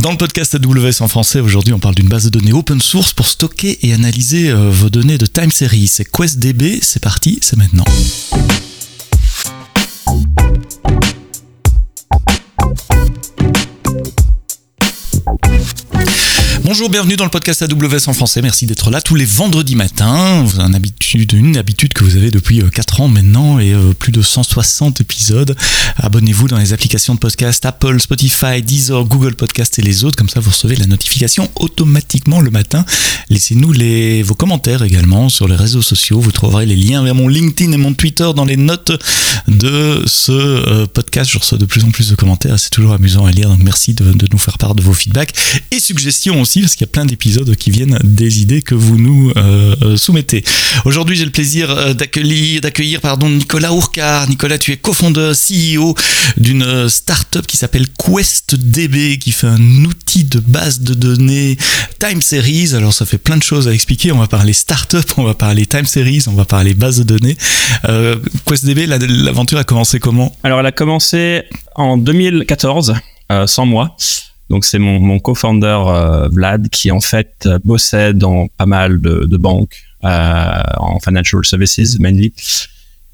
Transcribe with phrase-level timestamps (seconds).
[0.00, 3.12] Dans le podcast AWS en français, aujourd'hui, on parle d'une base de données open source
[3.12, 5.88] pour stocker et analyser euh, vos données de time series.
[5.88, 7.84] C'est QuestDB, c'est parti, c'est maintenant.
[16.70, 18.42] Bonjour, bienvenue dans le podcast AWS en français.
[18.42, 20.46] Merci d'être là tous les vendredis matins.
[20.56, 24.12] Une habitude, une habitude que vous avez depuis 4 euh, ans maintenant et euh, plus
[24.12, 25.56] de 160 épisodes.
[25.96, 30.16] Abonnez-vous dans les applications de podcast Apple, Spotify, Deezer, Google Podcast et les autres.
[30.16, 32.84] Comme ça, vous recevez la notification automatiquement le matin.
[33.30, 33.74] Laissez-nous
[34.22, 36.20] vos commentaires également sur les réseaux sociaux.
[36.20, 38.92] Vous trouverez les liens vers mon LinkedIn et mon Twitter dans les notes
[39.48, 41.32] de ce euh, podcast.
[41.32, 42.60] Je reçois de plus en plus de commentaires.
[42.60, 43.48] C'est toujours amusant à lire.
[43.48, 45.34] Donc merci de nous faire part de vos feedbacks
[45.72, 48.98] et suggestions aussi parce qu'il y a plein d'épisodes qui viennent des idées que vous
[48.98, 50.44] nous euh, euh, soumettez.
[50.84, 54.28] Aujourd'hui, j'ai le plaisir euh, d'accueillir, d'accueillir pardon, Nicolas Ourcard.
[54.28, 55.94] Nicolas, tu es cofondeur, CEO
[56.36, 61.56] d'une start-up qui s'appelle QuestDB, qui fait un outil de base de données
[61.98, 62.74] time series.
[62.74, 64.12] Alors, ça fait plein de choses à expliquer.
[64.12, 67.36] On va parler start-up, on va parler time series, on va parler base de données.
[68.46, 70.34] QuestDB, l'aventure a commencé comment?
[70.42, 71.42] Alors, elle a commencé
[71.74, 72.94] en 2014,
[73.46, 73.96] sans moi.
[74.50, 79.36] Donc c'est mon, co-founder euh, Vlad qui en fait euh, bossait dans pas mal de,
[79.36, 82.34] banques euh, en financial services mainly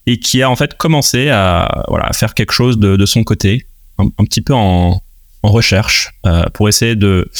[0.06, 3.66] et qui a en fait commencé à voilà faire quelque chose de, son côté
[3.98, 5.00] un, petit peu en,
[5.42, 6.10] recherche
[6.54, 7.30] pour essayer de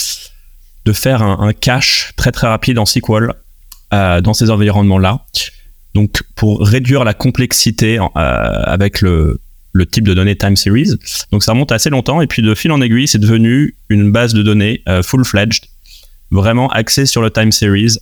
[0.85, 3.33] de faire un, un, cache très très rapide en SQL
[3.91, 5.25] dans ces environnements là
[5.95, 9.41] donc pour réduire la complexité avec le
[9.77, 10.95] le type de données time series.
[11.31, 14.35] Donc ça remonte assez longtemps et puis de fil en aiguille, c'est devenu une base
[14.35, 15.65] de données euh, full-fledged,
[16.31, 17.97] vraiment axée sur le time series,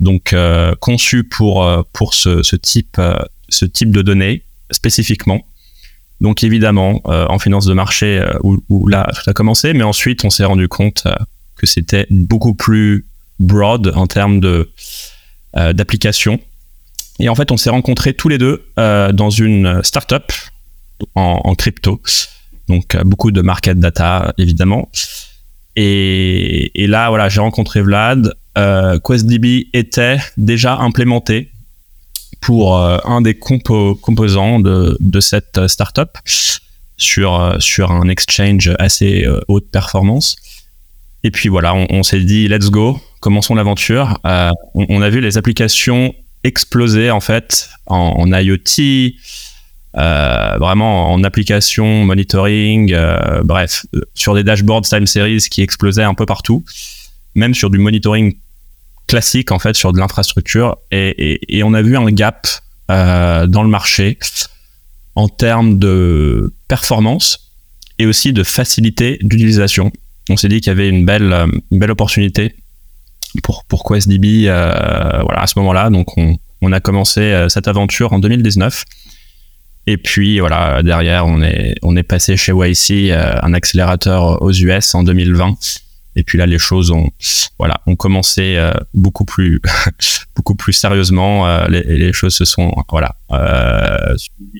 [0.00, 3.00] donc euh, conçue pour euh, pour ce, type
[3.48, 5.44] ce type de données spécifiquement.
[6.20, 10.30] Donc évidemment, en finance de marché, où, où, là tout a commencé, mais ensuite on
[10.30, 11.06] s'est rendu compte
[11.56, 13.06] que c'était beaucoup plus
[13.38, 14.68] broad en termes de
[15.54, 16.40] d'application.
[17.20, 20.32] Et en fait, on s'est rencontrés tous les deux dans une startup
[21.14, 22.00] en, crypto.
[22.68, 24.90] Donc euh, beaucoup de market data évidemment.
[25.76, 28.34] Et, là voilà, j'ai rencontré Vlad.
[28.56, 31.50] Euh, QuestDB était déjà implémenté
[32.40, 36.18] pour euh, un des compo composants de, de cette startup
[36.96, 40.36] sur sur un exchange assez haute performance.
[41.22, 44.18] Et puis voilà, on, s'est dit let's go, commençons l'aventure.
[44.74, 49.14] On, a vu les applications exploser en fait en IoT,
[49.96, 56.02] euh, vraiment en application, monitoring, euh, bref, euh, sur des dashboards time series qui explosaient
[56.02, 56.62] un peu partout,
[57.34, 58.36] même sur du monitoring
[59.06, 62.46] classique en fait sur de l'infrastructure et, on a vu un gap
[62.90, 64.18] dans le marché
[65.14, 67.50] en termes de performance
[67.98, 69.90] et aussi de facilité d'utilisation.
[70.28, 72.54] On s'est dit qu'il y avait une belle, belle opportunité
[73.42, 75.88] pour, pour QuestDB voilà, à ce moment-là.
[75.88, 78.84] Donc on, on a commencé cette aventure en 2019
[79.90, 84.52] et puis voilà, derrière, on est, on est passé chez YC, euh, un accélérateur aux
[84.52, 85.56] US en 2020.
[86.14, 87.10] Et puis là, les choses ont,
[87.58, 89.62] voilà, ont commencé euh, beaucoup plus,
[90.36, 91.48] beaucoup plus sérieusement.
[91.48, 94.14] Euh, les, choses se sont, voilà, euh,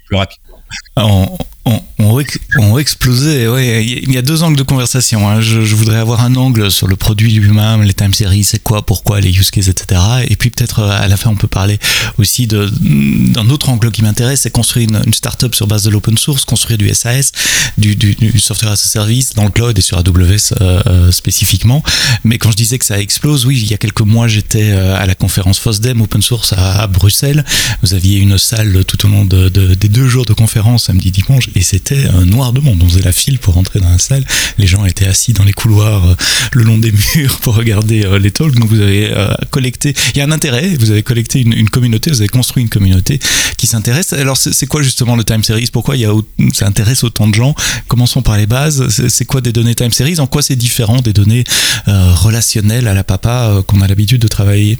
[0.07, 1.39] plus rapidement.
[1.69, 5.29] On, on, il y a deux angles de conversation.
[5.29, 5.41] Hein.
[5.41, 9.21] Je, voudrais avoir un angle sur le produit lui-même, les time series, c'est quoi, pourquoi,
[9.21, 10.01] les use cases, etc.
[10.29, 11.79] Et puis peut-être à la fin, on peut parler
[12.19, 16.45] aussi d'un autre angle qui m'intéresse, c'est construire une, startup sur base de l'open source,
[16.45, 17.33] construire du SAS,
[17.77, 17.97] du,
[18.39, 21.83] software as a service dans le cloud et sur AWS euh, spécifiquement.
[22.25, 25.07] Mais quand je disais que ça explose, oui, il y a quelques mois, j'étais à
[25.07, 27.45] la conférence FOSDEM Open Source à, Bruxelles.
[27.83, 31.11] Vous aviez une salle tout au long de, de, des deux jours de conférence, samedi,
[31.11, 32.81] dimanche, et c'était noir de monde.
[32.85, 34.25] On faisait la file pour rentrer dans la salle.
[34.59, 36.15] Les gens étaient assis dans les couloirs euh,
[36.53, 38.55] le long des murs pour regarder euh, les talks.
[38.55, 42.11] Donc vous avez euh, collecté, il y a un intérêt, vous avez collecté une, communauté,
[42.11, 43.19] vous avez construit une communauté
[43.57, 44.13] qui s'intéresse.
[44.13, 45.69] Alors c'est quoi justement le time series?
[45.73, 46.13] Pourquoi y a,
[46.55, 47.57] ça intéresse autant de gens?
[47.89, 48.89] Commençons par les bases.
[49.09, 50.21] C'est quoi des données time series?
[50.21, 51.43] En quoi c'est différent des données
[51.87, 54.79] relationnelles à la papa qu'on a l'habitude de travailler?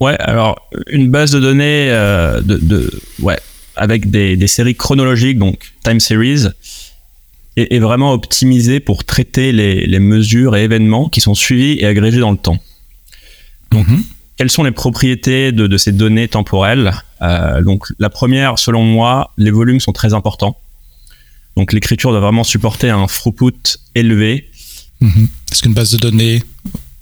[0.00, 0.56] Ouais, alors
[0.88, 3.38] une base de données de, de, ouais,
[3.76, 6.46] avec des, des, séries chronologiques, donc time series,
[7.56, 11.86] est, est vraiment optimisé pour traiter les, les, mesures et événements qui sont suivis et
[11.86, 12.58] agrégés dans le temps.
[13.70, 14.02] Donc, mm -hmm.
[14.36, 16.92] quelles sont les propriétés de, de ces données temporelles?
[17.22, 20.56] Euh, Donc, la première, selon moi, les volumes sont très importants.
[21.56, 23.62] Donc, l'écriture doit vraiment supporter un throughput
[23.94, 24.32] élevé.
[25.00, 25.26] Mm -hmm.
[25.50, 26.42] Est-ce qu'une base de données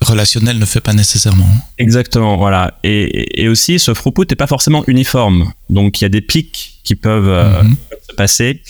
[0.01, 1.47] relationnel ne fait pas nécessairement.
[1.77, 2.73] Exactement, voilà.
[2.83, 5.51] Et, et aussi, ce throughput n'est pas forcément uniforme.
[5.69, 7.75] Donc, il y a des pics qui peuvent, mm -hmm.
[7.93, 8.61] euh, se passer.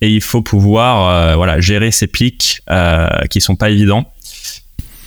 [0.00, 2.60] et il faut pouvoir voilà gérer ces pics
[3.30, 4.04] qui sont pas évidents.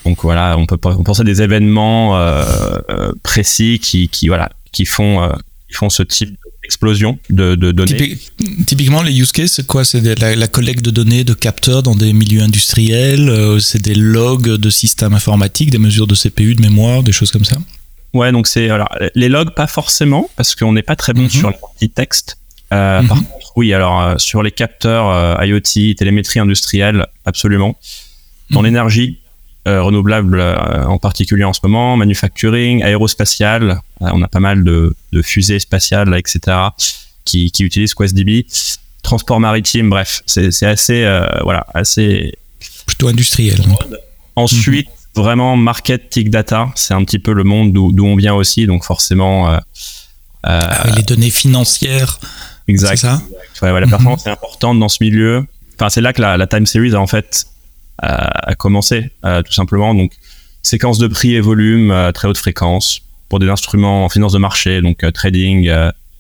[0.06, 2.04] Donc voilà, on peut penser à des événements
[3.30, 5.14] précis qui, qui voilà qui font
[5.68, 8.18] qui font ce type d'explosion de, de, données.
[8.66, 9.86] typiquement, les use cases, c'est quoi?
[9.86, 14.70] C'est la, collecte de données de capteurs dans des milieux industriels, c'est des logs de
[14.70, 17.58] systèmes informatiques, des mesures de CPU, de mémoire, des choses comme ça?
[18.14, 21.30] Ouais, donc c'est alors les logs pas forcément parce qu'on n'est pas très bon mhm.
[21.30, 22.38] sur la partie texte.
[22.74, 23.08] Euh, mhm.
[23.08, 27.78] Par contre, oui, alors euh, sur les capteurs euh, IoT, télémétrie industrielle, absolument.
[28.50, 28.66] Dans mhm.
[28.66, 29.20] l'énergie
[29.68, 35.60] renouvelable en particulier en ce moment, manufacturing, aérospatial, on a pas mal de, de fusées
[35.60, 36.58] spatiales, etc.,
[37.26, 38.46] qui, qui utilisent QuestDB.
[39.04, 41.06] Transport maritime, bref, c'est assez,
[41.44, 42.34] voilà, assez
[42.86, 43.62] plutôt industriel.
[44.36, 48.66] Ensuite, vraiment market tick data, c'est un petit peu le monde d'où on vient aussi,
[48.66, 49.50] donc forcément.
[49.50, 49.58] Euh,
[50.46, 52.20] euh ah les données financières.
[52.68, 52.98] Exact.
[52.98, 53.22] C'est ça?
[53.62, 53.90] Ouais, la mhm.
[53.90, 55.46] performance est importante dans ce milieu.
[55.76, 57.48] Enfin, c'est là que la, time series a en fait
[58.00, 59.94] a commencé, euh, tout simplement.
[59.94, 60.12] Donc,
[60.64, 64.38] séquence de prix et volume, euh, très haute fréquence pour des instruments en finance de
[64.38, 65.70] marché, donc trading,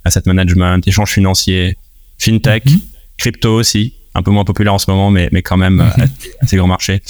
[0.03, 1.77] asset management, échange financier,
[2.18, 2.81] fintech, mhm.
[3.18, 6.09] crypto aussi, un peu moins populaire en ce moment, mais, mais quand même mhm.
[6.41, 7.01] assez grand marché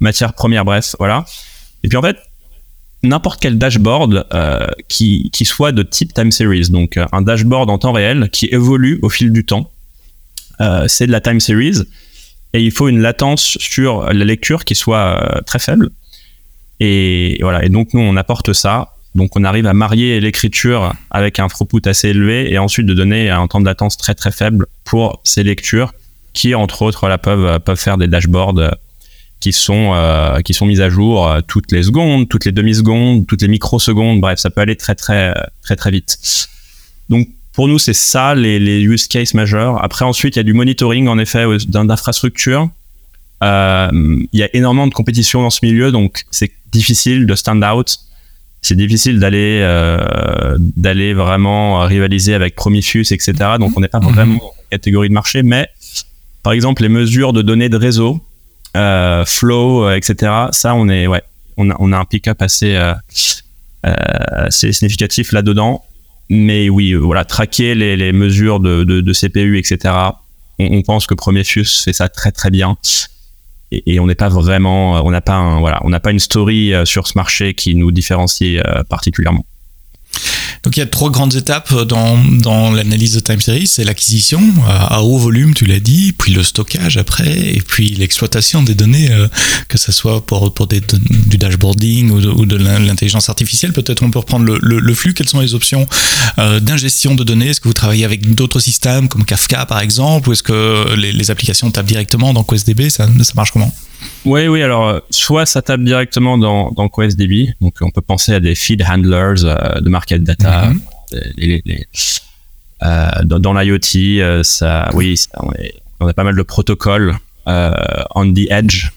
[0.00, 1.24] matières premières, bref, voilà.
[1.82, 2.16] Et puis en fait,
[3.02, 7.68] n'importe quel dashboard euh, qui, qui, soit de type time series, donc euh, un dashboard
[7.70, 9.70] en temps réel qui évolue au fil du temps,
[10.60, 11.82] euh, c'est de la time series.
[12.54, 15.90] Et il faut une latence sur la lecture qui soit très faible.
[16.80, 17.64] Et voilà.
[17.64, 18.92] Et donc nous, on apporte ça.
[19.14, 23.28] Donc on arrive à marier l'écriture avec un throughput assez élevé et ensuite de donner
[23.28, 25.92] un temps de latence très très faible pour ces lectures
[26.32, 28.74] qui, entre autres, là, peuvent, peuvent faire des dashboards
[29.44, 33.42] qui sont euh, sont mises à jour euh, toutes les secondes, toutes les demi-secondes, toutes
[33.42, 34.20] les microsecondes.
[34.20, 36.16] Bref, ça peut aller très très très très vite.
[37.10, 39.82] Donc pour nous, c'est ça les, les, use cases majeurs.
[39.82, 42.68] Après, ensuite, il y a du monitoring en effet d'infrastructure.
[43.42, 43.90] Euh,
[44.32, 47.98] il y a énormément de compétition dans ce milieu, donc c'est difficile de stand out.
[48.62, 53.34] C'est difficile d'aller euh, d'aller vraiment rivaliser avec Prometheus, etc.
[53.60, 54.12] Donc on n'est pas mhm.
[54.12, 55.68] vraiment en catégorie de marché, mais
[56.42, 58.20] par exemple les mesures de données de réseau,
[58.76, 60.32] euh, flow, euh, etc.
[60.50, 61.22] Ça, on est, ouais,
[61.56, 62.94] on a, on a un pick-up assez, euh,
[63.82, 65.84] assez significatif là-dedans.
[66.30, 69.94] Mais oui, voilà, traquer les, mesures de, de, CPU, etc.
[70.58, 72.76] On, pense que Prometheus fait ça très très bien.
[73.70, 76.18] Et, et on n'est pas vraiment, on n'a pas un, voilà, on n'a pas une
[76.18, 79.44] story sur ce marché qui nous différencie particulièrement.
[80.64, 84.40] Donc il y a trois grandes étapes dans, dans l'analyse de time series, c'est l'acquisition
[84.66, 89.10] à, haut volume, tu l'as dit, puis le stockage après, et puis l'exploitation des données,
[89.10, 89.28] euh,
[89.68, 90.80] que ce soit pour, pour des,
[91.26, 93.72] du dashboarding ou de, l'intelligence artificielle.
[93.72, 95.12] Peut-être on peut reprendre le, le, flux.
[95.12, 95.86] Quelles sont les options
[96.38, 97.48] euh, d'ingestion de données?
[97.48, 101.12] Est-ce que vous travaillez avec d'autres systèmes comme Kafka par exemple, ou est-ce que les,
[101.12, 103.72] les applications tapent directement dans QuestDB ça, ça marche comment?
[104.24, 104.62] Oui, oui.
[104.62, 108.54] Alors, euh, soit ça tape directement dans, dans QuestDB, donc on peut penser à des
[108.54, 111.60] feed handlers euh, de market data, mhm.
[112.82, 115.20] euh, dans, dans l'IoT, ça, oui,
[116.00, 117.16] on, a pas mal de protocoles
[117.46, 118.88] on the edge,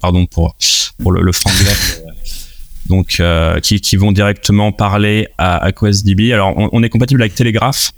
[0.00, 0.56] pardon pour
[0.98, 1.72] pour le, le franglais.
[2.86, 3.22] donc
[3.62, 6.32] qui, qui, vont directement parler à, à QuestDB.
[6.32, 7.92] Alors on, est compatible avec Telegraph,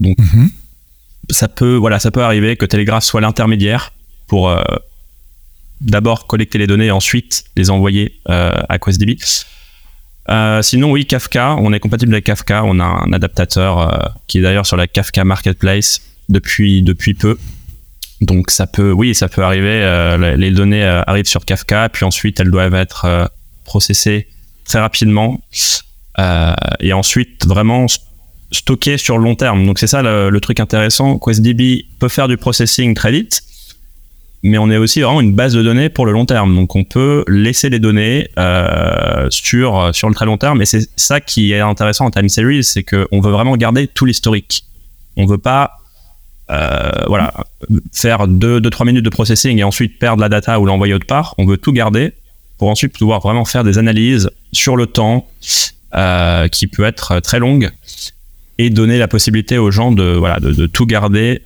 [0.00, 0.50] donc mhm.
[1.30, 3.92] ça peut voilà ça peut arriver que Telegraph soit l'intermédiaire
[4.26, 4.50] pour
[5.84, 9.18] d'abord collecter les données et ensuite les envoyer euh, à QuestDB.
[10.30, 12.64] Euh, sinon, oui, Kafka, on est compatible avec Kafka.
[12.64, 17.38] On a un adaptateur euh, qui est d'ailleurs sur la Kafka Marketplace depuis, depuis peu.
[18.22, 19.80] Donc, ça peut, oui, ça peut arriver.
[20.38, 23.30] les données arrivent sur Kafka, puis ensuite, elles doivent être
[23.66, 24.28] processées
[24.64, 25.42] très rapidement.
[26.80, 27.86] et ensuite, vraiment
[28.50, 29.66] stockées sur long terme.
[29.66, 31.18] Donc, c'est ça le, le truc intéressant.
[31.18, 33.42] QuestDB peut faire du processing très vite
[34.44, 36.54] mais on est aussi vraiment une base de données pour le long terme.
[36.54, 40.60] Donc on peut laisser les données euh, sur sur le très long terme.
[40.60, 44.04] Et c'est ça qui est intéressant en time series, c'est qu'on veut vraiment garder tout
[44.04, 44.66] l'historique.
[45.16, 45.78] On veut pas
[46.50, 47.32] euh, voilà
[47.94, 51.34] faire 2 deux, minutes de processing et ensuite perdre la data ou l'envoyer autre part.
[51.38, 52.12] On veut tout garder
[52.58, 55.26] pour ensuite pouvoir vraiment faire des analyses sur le temps
[55.94, 57.70] euh, qui peut être très longue
[58.58, 61.40] et donner la possibilité aux gens de voilà de, tout garder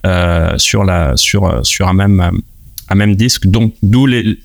[0.57, 2.41] sur la sur sur un même
[2.89, 4.37] un même disque, donc d'où les,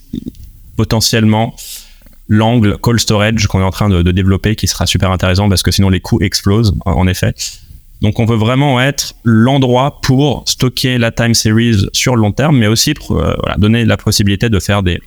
[0.77, 1.55] potentiellement
[2.29, 5.71] l'angle call storage qu'on est en train de, développer qui sera super intéressant parce que
[5.71, 7.35] sinon les coûts explosent en effet.
[8.03, 12.59] Donc on veut vraiment être l'endroit pour stocker la time series sur le long terme,
[12.59, 15.01] mais aussi pour euh, voilà, donner la possibilité de faire des,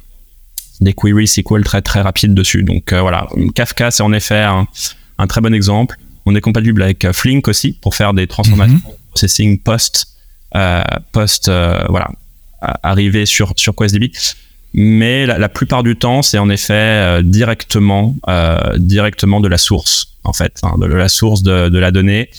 [0.81, 2.63] des queries SQL très très rapides dessus.
[2.63, 5.97] Donc euh, voilà, Kafka c'est en effet un, très bon exemple.
[6.25, 9.09] On est compatible avec euh, Flink aussi pour faire des transformations mm-hmm.
[9.11, 10.07] processing post
[11.11, 11.51] post
[11.89, 12.09] voilà
[12.61, 14.11] arriver sur sur QuestDB
[14.73, 20.17] mais la, plupart du temps, c'est en effet euh, directement, euh, directement de la source,
[20.23, 22.29] en fait, hein, de, la source de, de la donnée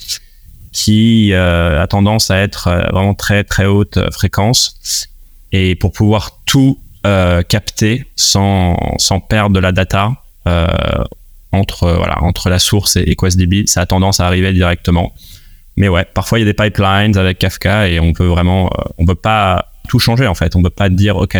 [0.71, 5.07] qui euh, a tendance à être vraiment très très haute fréquence.
[5.51, 10.11] Et pour pouvoir tout capter sans, sans perdre de la data
[11.51, 15.13] entre voilà entre la source et, et QuestDB, ça a tendance à arriver directement.
[15.75, 19.05] Mais ouais, parfois il y a des pipelines avec Kafka et on peut vraiment, on
[19.05, 20.55] peut pas tout changer en fait.
[20.55, 21.37] On peut pas dire ok,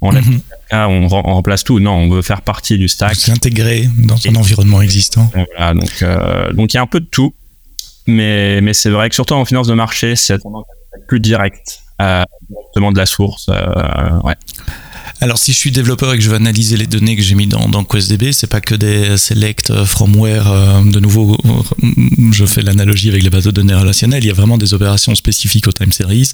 [0.00, 0.40] on, mhm.
[0.72, 1.80] on, remplace tout.
[1.80, 3.16] Non, on veut faire partie du stack.
[3.16, 5.30] S'intégrer dans un environnement existant.
[5.34, 7.34] Voilà, donc euh, donc il y a un peu de tout,
[8.06, 10.40] mais mais c'est vrai que surtout en finance de marché, c'est
[11.08, 13.48] plus direct, euh, directement de la source.
[13.48, 14.34] Euh, ouais.
[15.20, 17.46] Alors si je suis développeur et que je veux analyser les données que j'ai mis
[17.46, 20.46] dans, dans QuestDB, c'est pas que des select euh, from where.
[20.46, 21.82] Euh, de nouveau, euh,
[22.32, 24.22] je fais l'analogie avec les bases de données relationnelles.
[24.22, 26.32] Il y a vraiment des opérations spécifiques au time series,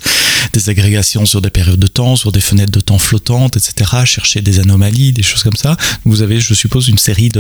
[0.53, 4.03] des agrégations sur des périodes de temps, sur des fenêtres de temps flottantes, etc.
[4.05, 5.77] Chercher des anomalies, des choses comme ça.
[6.05, 7.31] Vous avez, je suppose, une série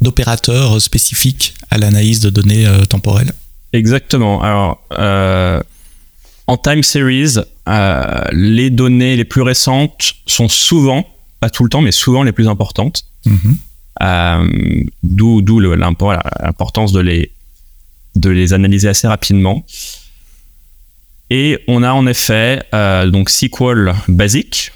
[0.00, 3.32] d'opérateurs spécifiques à l'analyse de données temporelles.
[3.74, 4.42] Exactement.
[4.42, 4.80] Alors
[6.46, 7.38] en time series,
[7.68, 11.04] euh, les données les plus récentes sont souvent,
[11.40, 13.04] pas tout le temps, mais souvent les plus importantes.
[13.24, 13.56] Mhm.
[14.02, 17.32] Euh, d'où l'importance de les,
[18.14, 19.64] de les analyser assez rapidement.
[21.30, 24.72] Et on a en effet euh, donc SQL basique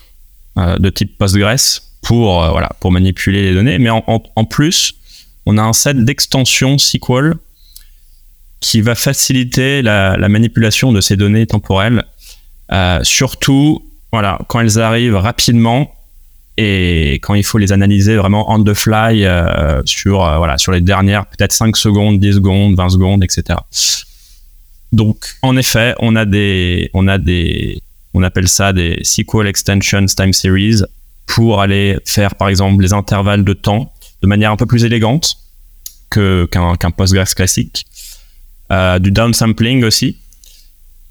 [0.57, 4.95] de type Postgres pour, voilà, pour manipuler les données, mais en, en plus,
[5.47, 7.35] on a un set d'extensions SQL
[8.61, 12.05] qui va faciliter la, la, manipulation de ces données temporelles,
[12.73, 15.95] euh, surtout voilà, quand elles arrivent rapidement
[16.57, 20.73] et quand il faut les analyser vraiment on the fly euh, sur, euh, voilà, sur
[20.73, 23.59] les dernières peut-être 5 secondes, 10 secondes, 20 secondes, etc.
[24.93, 27.81] Donc, en effet, on a des, on a des,
[28.13, 30.83] on appelle ça des SQL Extensions Time Series
[31.27, 35.37] pour aller faire, par exemple, les intervalles de temps de manière un peu plus élégante
[36.11, 37.87] que, qu'un, qu'un Postgres classique.
[38.73, 40.17] Euh, du downsampling aussi.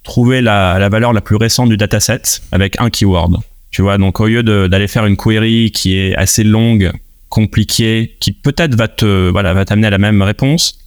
[0.04, 3.38] Trouver la, la, valeur la plus récente du dataset avec un keyword.
[3.70, 6.92] Tu vois, donc au lieu d'aller faire une query qui est assez longue,
[7.28, 10.80] compliquée, qui peut-être va te voilà va t'amener à la même réponse,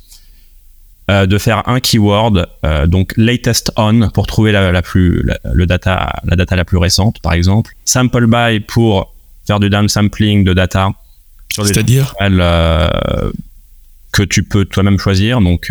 [1.11, 5.39] euh, de faire un keyword, euh, donc latest on pour trouver la, la plus la,
[5.53, 9.15] le data la data la plus récente par exemple, sample by pour
[9.47, 10.91] faire du downsampling de data
[11.51, 12.89] c'est-à-dire euh,
[14.11, 15.71] que tu peux toi-même choisir donc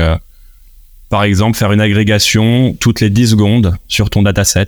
[1.11, 4.67] par exemple, faire une agrégation toutes les 10 secondes sur ton dataset.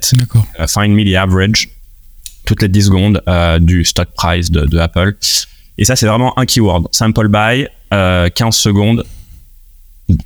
[0.59, 1.69] Uh, find me the average
[2.45, 5.15] toutes les 10 secondes euh, du stock price de, de, Apple.
[5.77, 6.89] Et ça, c'est vraiment un keyword.
[6.91, 9.05] Sample by, euh, 15 secondes.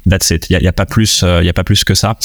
[0.10, 0.50] That's it.
[0.50, 2.18] Il n'y a, a, pas plus, il euh, a pas plus que ça.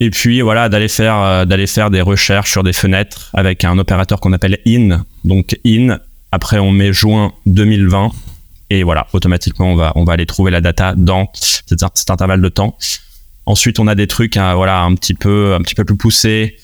[0.00, 3.78] Et puis voilà, d'aller faire, euh, d'aller faire des recherches sur des fenêtres avec un
[3.78, 5.04] opérateur qu'on appelle in.
[5.24, 5.98] Donc in.
[6.32, 8.12] Après, on met juin 2020
[8.70, 12.40] et voilà, automatiquement, on va, on va aller trouver la data dans cet, cet intervalle
[12.40, 12.76] de temps.
[13.46, 16.56] Ensuite, on a des trucs, hein, voilà, un petit peu, un petit peu plus poussés.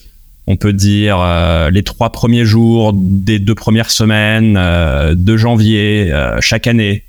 [0.47, 6.11] On peut dire euh, les trois premiers jours des deux premières semaines euh, de janvier
[6.11, 7.05] euh, chaque année.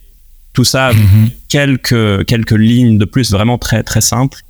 [0.54, 1.30] Tout ça, mhm.
[1.48, 4.42] quelques quelques lignes de plus, vraiment très très simples.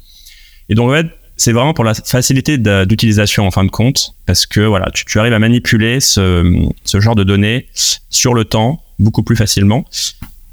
[0.68, 1.08] Et donc en fait,
[1.38, 5.20] c'est vraiment pour la facilité d'utilisation en fin de compte, parce que voilà, tu, tu
[5.20, 7.68] arrives à manipuler ce, ce genre de données
[8.10, 9.86] sur le temps beaucoup plus facilement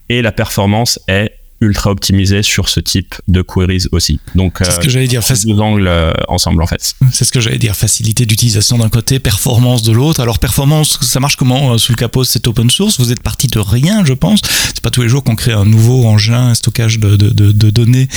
[0.09, 4.21] et la performance est ultra optimisée sur ce type de queries aussi.
[4.35, 5.23] Donc, c'est ce que euh, j'allais dire.
[5.45, 6.95] Deux angles euh, ensemble en fait.
[7.13, 7.75] C'est ce que j'allais dire.
[7.75, 10.21] Facilité d'utilisation d'un côté, performance de l'autre.
[10.21, 13.01] Alors performance, ça marche comment euh, sous le capot C'est open source?
[13.01, 14.41] Vous êtes parti de rien, je pense.
[14.69, 17.53] C'est pas tous les jours qu'on crée un nouveau engin, un stockage de, de, de,
[17.53, 18.09] de données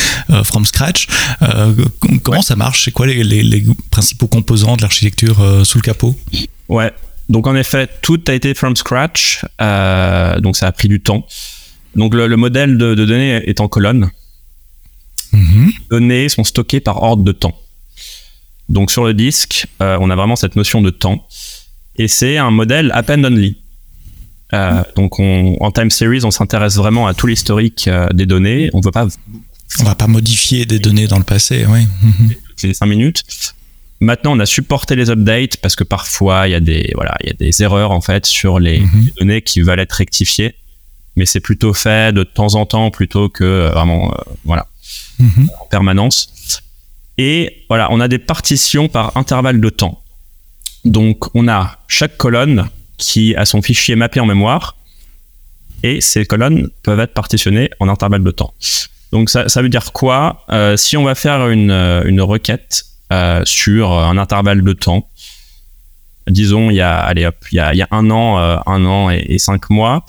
[0.44, 1.08] from scratch.
[2.24, 2.86] comment ça marche?
[2.86, 6.16] C'est quoi les, les, les, principaux composants de l'architecture sous le capot?
[6.70, 6.92] Ouais.
[7.30, 9.44] Donc en effet, tout a été from scratch.
[9.60, 11.26] donc ça a pris du temps.
[11.96, 14.10] Donc le, le modèle de, de, données est en colonne.
[15.34, 17.58] Les données sont stockées par ordre de temps.
[18.70, 21.28] Donc sur le disque, euh, on a vraiment cette notion de temps.
[21.98, 23.58] Et c'est un modèle append only.
[24.54, 28.70] Euh, donc on, en time series, on s'intéresse vraiment à tout l'historique euh, des données.
[28.74, 29.08] On veut pas.
[29.80, 31.88] On va pas modifier des données dans le passé, oui.
[32.58, 32.74] C'est mm-hmm.
[32.74, 33.24] 5 minutes.
[34.02, 37.28] Maintenant, on a supporté les updates parce que parfois il y a des voilà, il
[37.28, 40.56] y a des erreurs en fait sur les, les données qui veulent être rectifiées
[41.15, 44.68] mais c'est plutôt fait de temps en temps plutôt que euh, vraiment euh, voilà
[45.22, 45.48] mm-hmm.
[45.62, 46.62] en permanence.
[47.18, 50.01] Et voilà, on a des partitions par intervalle de temps.
[50.86, 54.75] Donc on a chaque colonne qui a son fichier mappé en mémoire
[55.84, 58.53] et ces colonnes peuvent être partitionnées en intervalle de temps.
[59.12, 60.46] Donc ça, ça veut dire quoi?
[60.51, 65.08] Euh, Si on va faire une, une requête euh, sur un intervalle de temps.
[66.27, 68.58] Disons, il y a, allez hop, il y a, il y a un an, euh,
[68.65, 70.06] un an et, et cinq mois,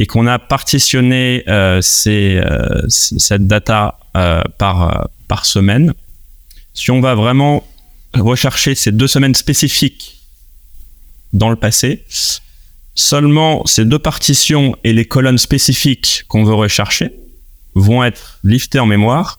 [0.00, 5.92] et qu'on a partitionné euh, ces, euh, cette data euh, par, par semaine.
[6.72, 7.66] Si on va vraiment
[8.14, 10.22] rechercher ces deux semaines spécifiques
[11.34, 12.06] dans le passé,
[12.94, 17.12] seulement ces deux partitions et les colonnes spécifiques qu'on veut rechercher
[17.74, 19.38] vont être liftées en mémoire.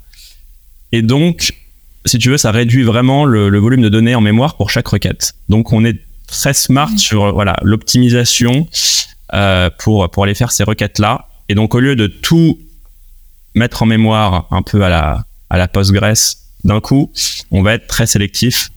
[0.92, 1.54] Et donc,
[2.06, 4.88] si tu veux, ça réduit vraiment le, le volume de données en mémoire pour chaque
[4.88, 5.34] requête.
[5.50, 8.68] Donc, on est très smart sur voilà l'optimisation
[9.34, 11.28] euh, pour pour aller faire ces requêtes là.
[11.50, 12.58] Et donc, au lieu de tout
[13.56, 16.14] mettre en mémoire un peu à la à la Postgres
[16.64, 17.12] d'un coup,
[17.52, 18.70] on va être très sélectif.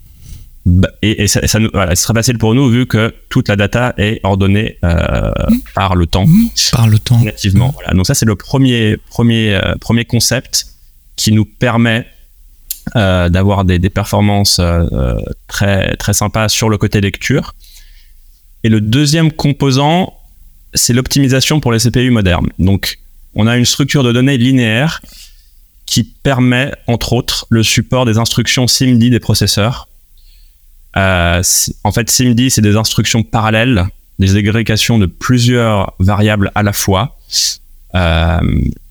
[0.66, 3.48] Bah, Et, et ça, ça nous, voilà, ce sera facile pour nous vu que toute
[3.48, 5.30] la data est ordonnée euh,
[5.74, 7.20] par le temps Mmh, Par le temps.
[7.20, 7.72] nativement.
[7.74, 7.90] Voilà.
[7.92, 10.66] Donc ça c'est le premier premier euh, premier concept
[11.16, 12.06] qui nous permet
[12.96, 14.60] euh, d'avoir des, des performances
[15.46, 17.54] très très sympas sur le côté lecture.
[18.64, 20.14] Et le deuxième composant,
[20.74, 22.48] c'est l'optimisation pour les CPU modernes.
[22.58, 22.98] Donc
[23.34, 25.00] on a une structure de données linéaire
[25.86, 29.88] qui permet entre autres le support des instructions SIMD des processeurs.
[30.96, 31.42] Euh,
[31.82, 33.86] en fait, SIMD c'est des instructions parallèles
[34.18, 37.16] des agrégations de plusieurs variables à la fois.
[37.94, 38.38] Euh,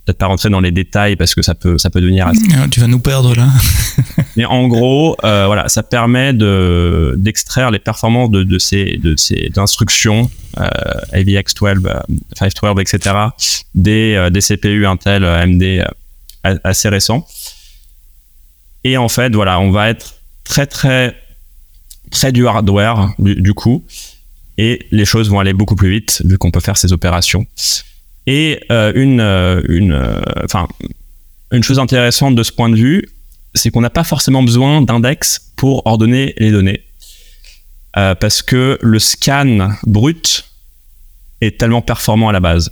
[0.05, 2.41] Peut-être pas rentrer dans les détails parce que ça peut ça peut devenir assez.
[2.71, 3.47] Tu vas nous perdre là.
[4.35, 9.15] Mais en gros, euh, voilà, ça permet de d'extraire les performances de, de ces de
[9.15, 10.29] ces instructions
[10.59, 10.67] euh,
[11.13, 11.99] AVX12, euh,
[12.37, 13.15] 512, etc.
[13.75, 15.85] des euh, des CPU Intel, euh, AMD
[16.63, 17.25] assez récents.
[18.83, 21.15] Et en fait, voilà, on va être très très
[22.11, 23.85] près du hardware du, du coup,
[24.57, 27.45] et les choses vont aller beaucoup plus vite vu qu'on peut faire ces opérations.
[28.25, 30.67] Et euh, une euh, une euh, enfin
[31.51, 33.07] une chose intéressante de ce point de vue,
[33.53, 36.83] c'est qu'on n'a pas forcément besoin d'index pour ordonner les données.
[37.93, 40.45] Parce que le scan brut
[41.41, 42.71] est tellement performant à la base.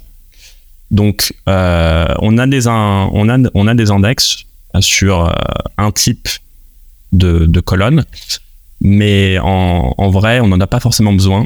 [0.90, 4.46] Donc, on, a des on, a, on a des index
[4.80, 5.32] sur
[5.78, 6.28] un type
[7.12, 8.04] de, de colonne,
[8.80, 11.46] mais en, en vrai, on n'en a pas forcément besoin.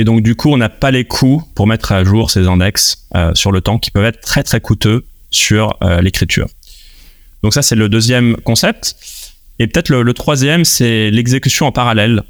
[0.00, 3.06] Et donc, du coup, on n'a pas les coûts pour mettre à jour ces index
[3.14, 6.48] euh, sur le temps qui peuvent être très très coûteux sur euh, l'écriture.
[7.42, 8.96] Donc ça, c'est le deuxième concept.
[9.58, 12.22] Et peut-être le, troisième, c'est l'exécution en parallèle.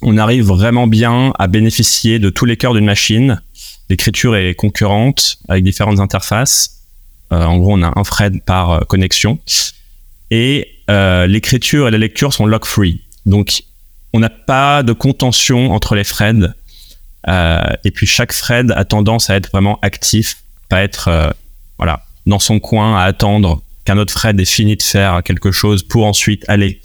[0.00, 3.42] On arrive vraiment bien à bénéficier de tous les cœurs d'une machine.
[3.90, 6.80] L'écriture est concurrente avec différentes interfaces.
[7.30, 9.38] Euh, en gros, on a un thread par connexion.
[10.30, 13.02] Et l'écriture et la lecture sont lock-free.
[13.26, 13.64] Donc,
[14.14, 16.54] on n'a pas de contention entre les threads.
[17.28, 20.36] Euh, et puis, chaque thread a tendance à être vraiment actif,
[20.68, 21.30] pas être euh,
[21.78, 25.82] voilà, dans son coin à attendre qu'un autre thread ait fini de faire quelque chose
[25.82, 26.80] pour ensuite aller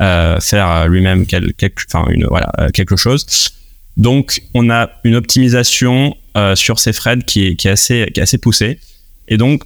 [0.00, 3.52] euh, faire lui-même quel, quelque, chose.
[3.96, 6.16] Donc, on a une optimisation
[6.54, 8.78] sur ces threads qui est, assez, qui est assez poussée.
[9.26, 9.64] Et donc,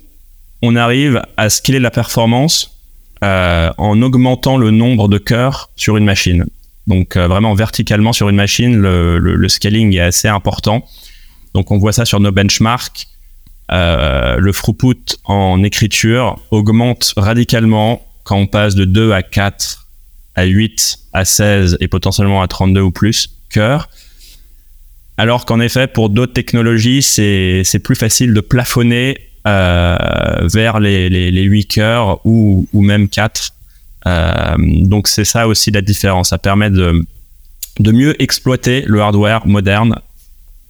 [0.62, 2.78] on arrive à scaler la performance
[3.22, 6.46] en augmentant le nombre de cœurs sur une machine.
[6.86, 10.86] Donc, euh, vraiment verticalement sur une machine, le, scaling est assez important.
[11.54, 13.06] Donc, on voit ça sur nos benchmarks.
[13.70, 19.86] Euh, le throughput en écriture augmente radicalement quand on passe de 2 à 4
[20.34, 23.88] à 8 à 16 et potentiellement à 32 ou plus cœurs.
[25.16, 29.96] Alors qu'en effet, pour d'autres technologies, c'est plus facile de plafonner euh,
[30.52, 33.52] vers les 8 cœurs ou, ou même 4.
[34.06, 36.30] Euh, donc c'est ça aussi la différence.
[36.30, 37.06] Ça permet de,
[37.78, 39.96] de mieux exploiter le hardware moderne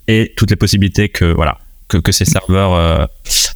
[0.08, 1.58] et toutes les possibilités que voilà
[1.90, 3.04] que, que ces serveurs euh,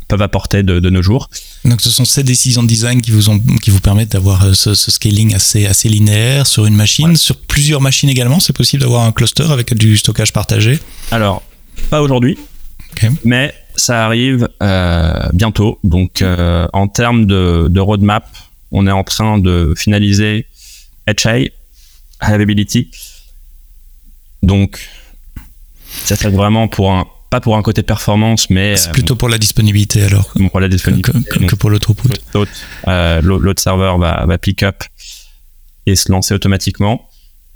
[0.09, 1.31] peuvent apporter de, de, nos jours.
[1.65, 4.53] Donc ce sont ces décisions de design qui vous, ont, qui vous permettent d'avoir euh,
[4.53, 7.17] ce, ce, scaling assez, assez linéaire sur une machine, ouais.
[7.17, 8.41] sur plusieurs machines également.
[8.41, 10.79] C'est possible d'avoir un cluster avec du stockage partagé
[11.11, 11.43] Alors,
[11.91, 12.37] pas aujourd'hui,
[12.93, 13.09] okay.
[13.25, 15.79] mais ça arrive euh, bientôt.
[15.85, 18.27] Donc euh, en termes de, de, roadmap,
[18.75, 20.47] on est en train de finaliser
[21.07, 21.49] HA,
[22.21, 22.91] Availability.
[24.43, 24.89] Donc
[26.05, 29.39] ça fait vraiment pour un pas pour un côté performance, mais c'est plutôt pour la
[29.39, 30.33] disponibilité alors.
[30.51, 31.13] Pour la disponibilité.
[31.13, 32.11] Que, que, que pour le throughput.
[32.35, 32.53] L'autre
[32.87, 34.85] euh, serveur va, va pick up
[35.87, 37.09] et se lancer automatiquement.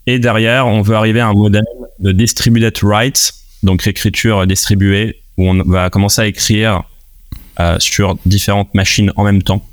[0.06, 1.64] Et derrière, on veut arriver à un modèle
[2.00, 6.82] de distributed write, donc écriture distribuée, où on va commencer à écrire
[7.60, 9.67] euh, sur différentes machines en même temps,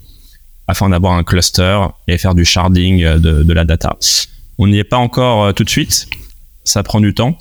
[0.68, 3.98] afin d'avoir un cluster et faire du sharding de, de la data.
[4.58, 6.08] On n'y est pas encore euh, tout de suite,
[6.64, 7.38] ça prend du temps.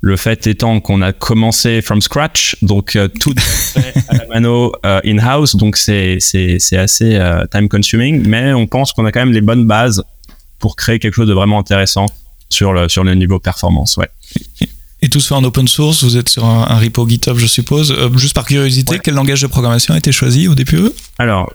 [0.00, 4.72] Le fait étant qu'on a commencé from scratch, donc euh, tout fait à la mano
[4.84, 9.20] euh, in-house, donc c'est c'est assez euh, time consuming, mais on pense qu'on a quand
[9.20, 10.02] même les bonnes bases
[10.58, 12.06] pour créer quelque chose de vraiment intéressant
[12.48, 13.96] sur le, sur le niveau performance.
[13.96, 14.08] Ouais.
[15.04, 17.90] Et tout se fait en open source, vous êtes sur un, repo GitHub, je suppose.
[17.90, 21.52] Euh, juste par curiosité, quel langage de programmation a été choisi au début Alors,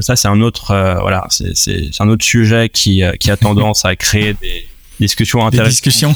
[0.00, 3.84] ça c'est un autre, euh, voilà, c'est un autre sujet qui, euh, qui a tendance
[3.84, 4.66] à créer des
[5.00, 5.66] discussions intéressantes.
[5.66, 6.14] Des discussions.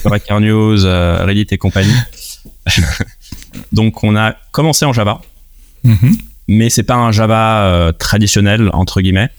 [0.00, 1.94] sur Hacker News, Reddit et compagnie.
[3.72, 5.20] Donc, on a commencé en Java,
[5.84, 6.18] mm-hmm.
[6.48, 9.30] mais c'est pas un Java traditionnel entre guillemets.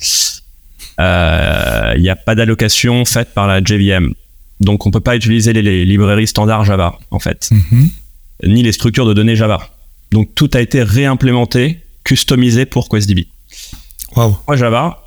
[0.99, 4.13] Il n'y a pas d'allocation faite par la JVM.
[4.59, 7.89] Donc on peut pas utiliser les, librairies standards Java en fait, mhm.
[8.45, 9.69] ni les structures de données Java.
[10.11, 13.27] Donc tout a été réimplémenté, customisé pour QuestDB.
[14.15, 14.37] Wow.
[14.55, 15.01] Java.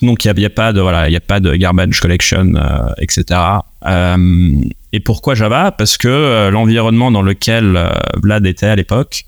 [0.00, 3.40] Donc il n'y a, pas de voilà, il a pas de garbage collection, euh, etc.
[3.86, 4.54] Euh,
[4.92, 5.70] et pourquoi Java?
[5.70, 7.78] Parce que euh, l'environnement dans lequel
[8.20, 9.24] Vlad était à l'époque,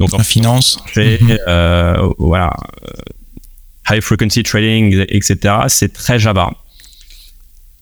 [0.00, 1.36] donc en finance, mhm.
[2.18, 2.54] voilà,
[3.90, 5.54] high frequency trading, etc.
[5.68, 6.50] C'est très Java.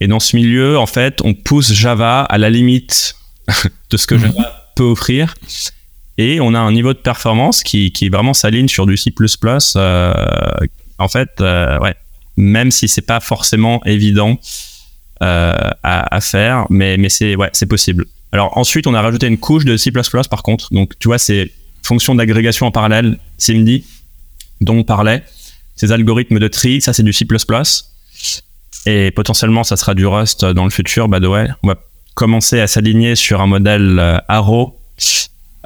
[0.00, 3.14] Et dans ce milieu, en fait, on pousse Java à la limite
[3.90, 4.22] de ce que mhm.
[4.22, 5.34] Java peut offrir.
[6.24, 9.12] Et on a un niveau de performance qui, qui vraiment s'aligne sur du C++.
[9.74, 10.14] Euh,
[10.98, 11.96] en fait, euh, ouais,
[12.37, 14.38] même si c'est pas forcément évident
[15.20, 18.06] euh, à, faire, mais, mais c'est ouais, possible.
[18.30, 19.90] Alors ensuite, on a rajouté une couche de C++
[20.30, 20.72] par contre.
[20.72, 21.50] Donc tu vois, c'est
[21.82, 23.82] fonction d'agrégation en parallèle, SIMD,
[24.61, 25.24] dont on parlait.
[25.74, 27.26] Ces algorithmes de tri, ça c'est du C++
[28.87, 31.74] et potentiellement ça sera du Rust dans le futur, bah ouais, on va
[32.14, 34.78] commencer à s'aligner sur un modèle Arrow,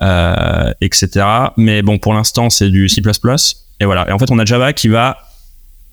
[0.03, 1.27] euh, etc.
[1.57, 3.03] Mais bon, pour l'instant, c'est du C++.
[3.81, 4.09] Et voilà.
[4.09, 5.19] Et en fait, on a Java qui va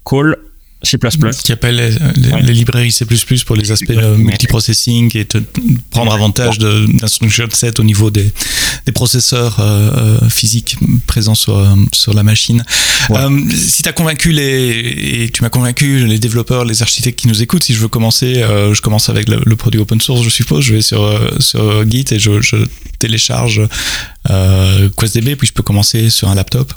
[0.06, 0.38] call
[0.84, 0.98] C++.
[1.44, 3.06] Qui appelle les, librairies C++
[3.46, 5.38] pour les aspects euh, multiprocessing et te
[5.90, 8.32] prendre avantage d'instruction set au niveau des,
[8.86, 12.64] des processeurs euh, euh, physiques présents sur, sur la machine.
[13.56, 17.42] si tu as convaincu les, et tu m'as convaincu les développeurs, les architectes qui nous
[17.42, 18.44] écoutent, si je veux commencer,
[18.74, 22.20] je commence avec le, produit open source, je suppose, je vais sur, sur Git et
[22.20, 22.58] je, je
[23.00, 23.62] télécharge
[24.98, 26.74] QuestDB, puis je peux commencer sur un laptop.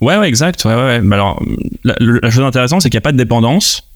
[0.00, 0.64] Ouais, ouais, exact.
[0.64, 1.42] Ouais, ouais, Mais alors,
[1.84, 3.88] la, chose intéressante, c'est qu'il n'y a pas de dépendance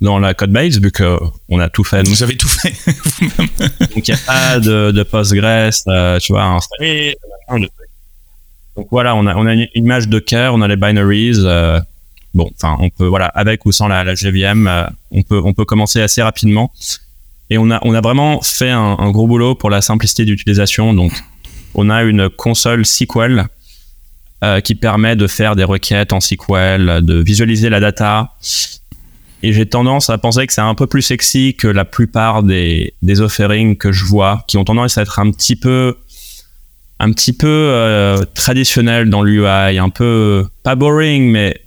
[0.00, 2.06] dans la code base, vu qu'on a tout fait.
[2.06, 2.70] Vous avez tout fait
[3.94, 7.16] Donc, il n'y a pas de, de Postgres, euh, tu vois, installé.
[8.76, 11.38] Donc, voilà, on a, on a une image de cœur, on a les binaries.
[11.38, 11.80] Euh,
[12.32, 15.52] bon, enfin, on peut, voilà, avec ou sans la, la JVM, euh, on, peut, on
[15.52, 16.72] peut commencer assez rapidement.
[17.50, 20.94] Et on a, on a vraiment fait un, un gros boulot pour la simplicité d'utilisation.
[20.94, 21.12] Donc,
[21.74, 23.48] on a une console SQL
[24.44, 28.34] euh, qui permet de faire des requêtes en SQL, de visualiser la data.
[29.42, 32.94] Et j'ai tendance à penser que c'est un peu plus sexy que la plupart des,
[33.02, 35.96] des offerings que je vois, qui ont tendance à être un petit peu,
[36.98, 41.60] un petit peu euh, traditionnel dans l'UI, un peu pas boring, mais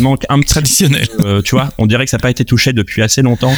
[0.00, 1.08] manque un petit traditionnel.
[1.20, 3.54] Euh, tu vois, on dirait que ça n'a pas été touché depuis assez longtemps.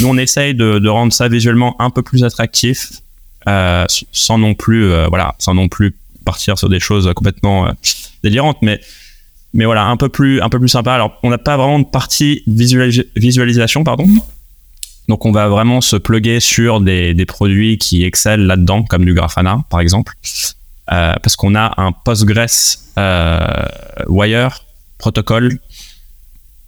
[0.00, 2.90] Nous, on essaye de, de rendre ça visuellement un peu plus attractif,
[3.48, 5.94] euh, sans non plus, euh, voilà, sans non plus
[6.30, 7.72] partir sur des choses complètement euh,
[8.22, 8.80] délirantes, mais
[9.54, 10.92] mais voilà, un peu plus, un peu plus sympa.
[10.92, 14.06] Alors, on n'a pas vraiment de partie visualisation, pardon.
[15.08, 19.14] Donc, on va vraiment se plugger sur des, des produits qui excellent là-dedans, comme du
[19.14, 20.12] Grafana, par exemple,
[20.92, 23.64] euh, parce qu'on a un Postgres euh,
[24.08, 24.64] Wire
[24.98, 25.58] protocole,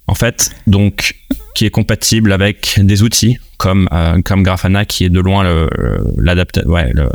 [0.06, 1.14] en fait, donc
[1.54, 3.88] qui est compatible avec des outils comme
[4.24, 5.68] comme Grafana, qui est de loin le,
[6.66, 7.10] ouais, le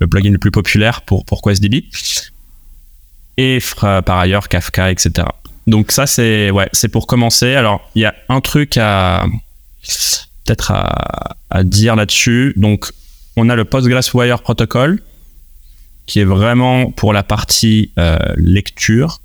[0.00, 1.84] le plugin le plus populaire pour, pour QuestDB.
[3.36, 5.28] Et par ailleurs Kafka, etc.
[5.66, 7.54] Donc ça, c'est ouais, c'est pour commencer.
[7.54, 9.26] Alors, il y a un truc à
[10.44, 12.54] peut-être à, dire là-dessus.
[12.56, 12.90] Donc,
[13.36, 15.02] on a le PostgreSQL Protocol,
[16.06, 19.20] qui est vraiment pour la partie euh, lecture.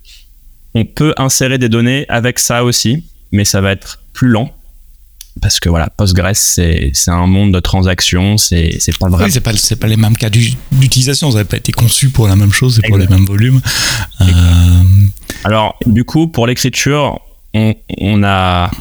[0.76, 4.54] On peut insérer des données avec ça aussi, mais ça va être plus lent
[5.42, 9.26] parce que voilà, Postgres, c'est un monde de transactions, c'est pas vrai.
[9.26, 12.36] Oui, c'est pas, pas les mêmes cas d'utilisation, ça n'a pas été conçu pour la
[12.36, 13.62] même chose et pour les mêmes volumes.
[14.22, 14.26] Euh,
[15.44, 17.20] Alors, du coup, pour l'écriture,
[17.54, 18.72] on, on, a,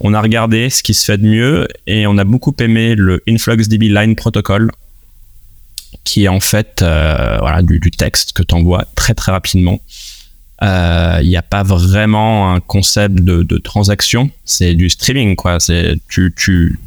[0.00, 3.22] on a regardé ce qui se fait de mieux et on a beaucoup aimé le
[3.28, 4.70] InfluxDB Line Protocol,
[6.04, 9.80] qui est en fait euh, voilà, du, du texte que tu envoies très très rapidement.
[10.62, 15.58] Il euh, n'y a pas vraiment un concept de, transaction, c'est du streaming quoi.
[15.58, 16.78] C'est tu,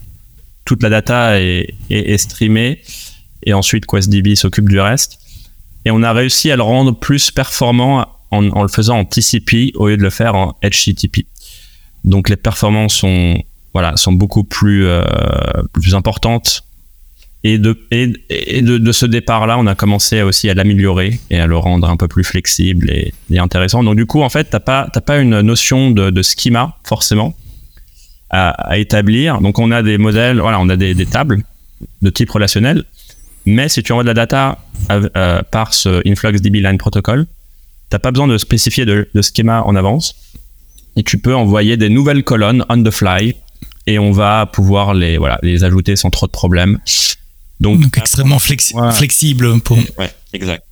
[0.64, 2.82] toute la data est, est, streamée
[3.44, 5.18] et ensuite QuestDB s'occupe du reste.
[5.86, 9.72] Et on a réussi à le rendre plus performant en, en, le faisant en TCP
[9.76, 11.26] au lieu de le faire en HTTP.
[12.04, 13.42] Donc les performances sont
[13.74, 15.04] voilà sont beaucoup plus euh,
[15.74, 16.64] plus importantes
[17.44, 18.08] et de, et,
[18.62, 21.98] de, de, ce départ-là, on a commencé aussi à l'améliorer et à le rendre un
[21.98, 23.84] peu plus flexible et, et intéressant.
[23.84, 27.36] Donc du coup, en fait, t'as pas t'as pas une notion de, de schema forcément.
[28.30, 29.42] à, établir.
[29.42, 31.44] Donc on a des modèles, voilà, on a des, des tables
[32.02, 32.84] de type relationnel.
[33.46, 34.60] Mais si tu envoies de la data
[34.92, 37.26] euh, par ce InfluxDB Line Protocol,
[37.90, 40.16] t'as pas besoin de spécifier de, de, schéma en avance.
[40.96, 43.36] Et tu peux envoyer des nouvelles colonnes on the fly
[43.86, 46.80] et on va pouvoir les, voilà, les ajouter sans trop de problèmes.
[47.64, 49.78] Donc, Donc extrêmement flexible pour.
[49.98, 50.64] Ouais, exact.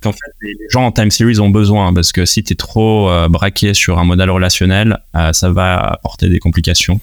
[0.00, 3.10] Qu'en fait, les gens en time series ont besoin parce que si tu es trop
[3.10, 6.98] euh, braqué sur un modèle relationnel, euh, ça va apporter des complications.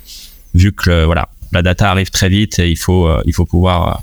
[0.56, 4.02] Vu que voilà, la data arrive très vite et il faut, euh, il faut pouvoir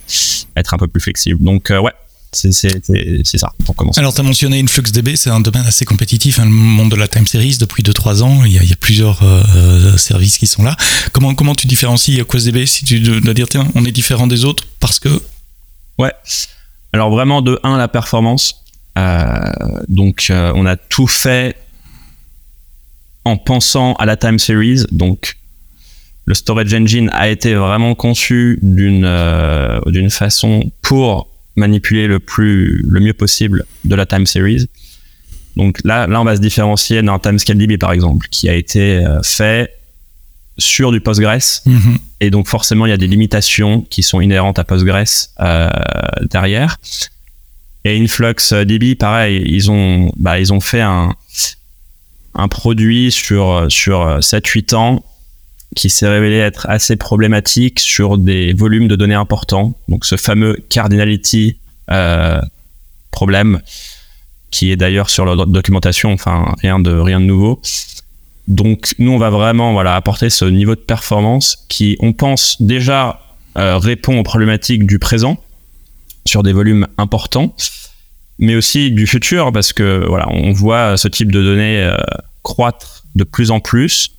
[0.56, 1.42] être un peu plus flexible.
[1.42, 1.92] Donc, ouais,
[2.32, 4.00] c'est ça pour commencer.
[4.00, 7.08] Alors, tu as mentionné InfluxDB, c'est un domaine assez compétitif, hein, le monde de la
[7.08, 8.44] time series depuis 2-3 ans.
[8.44, 9.20] Il y, a, il y a plusieurs
[9.98, 10.76] services qui sont là.
[11.12, 14.64] Comment, comment tu différencies QuestDB si tu dois dire, tiens, on est différent des autres
[14.78, 15.08] parce que.
[15.98, 16.12] Ouais.
[16.92, 18.60] Alors, vraiment, de 1, la performance.
[18.98, 19.52] Euh,
[19.88, 21.56] donc, euh, on a tout fait
[23.24, 24.84] en pensant à la time series.
[24.90, 25.36] Donc,
[26.26, 32.84] le storage engine a été vraiment conçu d'une euh, d'une façon pour manipuler le plus
[32.88, 34.68] le mieux possible de la time series.
[35.56, 39.74] Donc là, là, on va se différencier d'un TimescaleDB par exemple, qui a été fait
[40.58, 41.62] sur du Postgres.
[41.66, 41.96] Mm-hmm.
[42.20, 45.28] Et donc forcément, il y a des limitations qui sont inhérentes à Postgres
[46.30, 46.78] derrière.
[47.84, 51.14] Et InfluxDB, pareil, ils ont, bah, ils ont fait un,
[52.34, 55.04] un produit sur, sur 7-8 ans
[55.76, 59.74] qui s'est révélé être assez problématique sur des volumes de données importants.
[59.88, 61.58] Donc ce fameux cardinality
[61.90, 62.40] euh,
[63.10, 63.60] problème,
[64.50, 67.60] qui est d'ailleurs sur leur documentation, enfin rien de, rien de nouveau.
[68.48, 73.20] Donc nous, on va vraiment voilà, apporter ce niveau de performance qui, on pense, déjà
[73.56, 75.42] euh, répond aux problématiques du présent
[76.26, 77.54] sur des volumes importants,
[78.38, 81.96] mais aussi du futur parce que voilà, on voit ce type de données euh,
[82.42, 84.10] croître de plus en plus.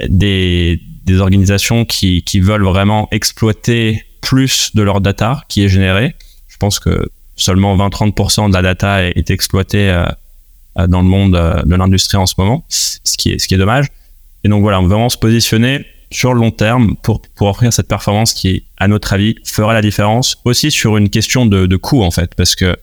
[0.00, 6.14] Des, des organisations qui, qui, veulent vraiment exploiter plus de leur data qui est générée.
[6.48, 11.62] Je pense que seulement 20-30% de la data est, exploitée euh, dans le monde euh,
[11.62, 13.86] de l'industrie en ce moment, ce qui est, ce qui est dommage.
[14.44, 17.72] Et donc voilà, on veut vraiment se positionner sur le long terme pour, pour offrir
[17.72, 21.76] cette performance qui, à notre avis, fera la différence aussi sur une question de, de
[21.76, 22.76] coût en fait, parce que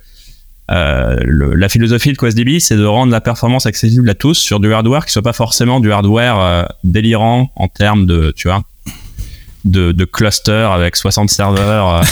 [0.71, 4.59] euh, le, la philosophie de QuestDB, c'est de rendre la performance accessible à tous sur
[4.59, 8.63] du hardware qui soit pas forcément du hardware euh, délirant en termes de, tu vois,
[9.65, 12.03] de, de cluster avec 60 serveurs,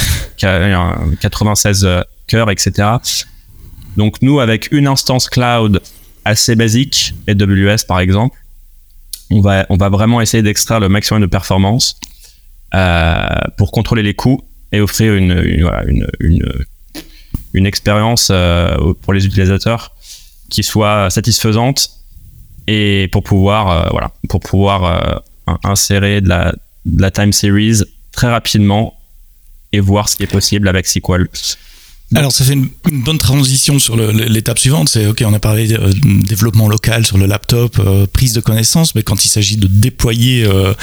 [0.44, 2.90] euh, 96 euh, cœurs, etc.
[3.96, 5.82] Donc nous, avec une instance cloud
[6.26, 8.38] assez basique, AWS par exemple,
[9.30, 12.00] on va, on va vraiment essayer d'extraire le maximum de performance
[13.58, 16.54] pour contrôler les coûts et offrir une, une, une, une,
[17.54, 19.92] expérience euh, pour les utilisateurs
[20.50, 21.90] qui soit satisfaisante
[22.68, 26.54] et pour pouvoir, euh, voilà, pour pouvoir euh, insérer de la,
[26.86, 28.98] de la time series très rapidement
[29.72, 31.30] et voir ce qui est possible avec SQL.
[32.14, 35.78] Alors ça fait une, bonne transition sur l'étape suivante, c'est ok on a parlé de
[35.78, 39.68] euh, développement local sur le laptop, euh, prise de connaissances, mais quand il s'agit de
[39.68, 40.74] déployer, euh,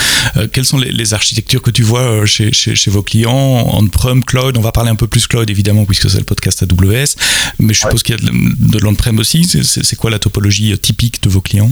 [0.53, 3.33] quelles sont les, architectures que tu vois chez, chez, chez vos clients,
[3.75, 7.17] on-prem, cloud, on va parler un peu plus cloud évidemment puisque c'est le podcast AWS,
[7.59, 11.29] mais je suppose qu'il y a de, l'on-prem aussi, c'est quoi la topologie typique de
[11.29, 11.71] vos clients?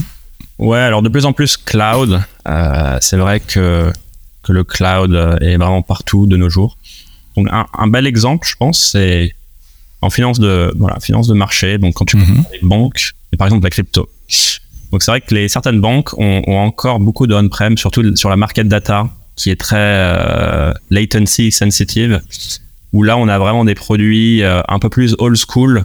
[0.59, 2.21] Ouais, alors de plus en plus cloud,
[3.01, 3.91] c'est vrai que,
[4.43, 6.77] que le cloud est vraiment partout de nos jours.
[7.35, 9.35] Donc un, un bel exemple, je pense, c'est
[10.01, 13.47] en finance de voilà finance de marché donc quand tu mm les banques et par
[13.47, 14.09] exemple la crypto.
[14.91, 18.29] Donc c'est vrai que les certaines banques ont, ont encore beaucoup de on-prem surtout sur
[18.29, 22.21] la market data qui est très euh, latency sensitive
[22.93, 25.83] où là on a vraiment des produits euh, un peu plus old school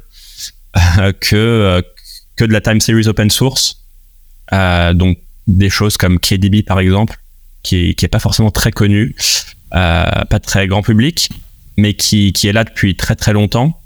[0.99, 1.83] euh, que
[2.37, 3.79] que de la time series open source.
[4.51, 7.19] Donc des choses comme KDB par exemple
[7.63, 9.17] qui est, qui est pas forcément très connu
[9.71, 11.31] pas très grand public
[11.79, 13.82] mais qui, qui est là depuis très très longtemps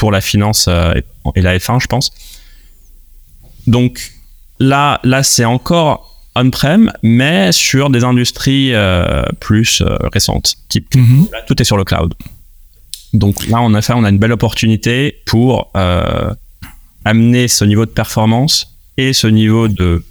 [0.00, 0.94] pour la finance euh,
[1.36, 2.10] et la F1, je pense.
[3.66, 4.12] Donc
[4.58, 5.94] là, là c'est encore
[6.34, 10.56] on-prem, mais sur des industries euh, plus euh, récentes.
[10.70, 11.28] Type, mhm.
[11.46, 12.14] tout est sur le cloud.
[13.12, 15.70] Donc là, en effet, on a une belle opportunité pour
[17.04, 20.02] amener ce niveau de performance et ce niveau de,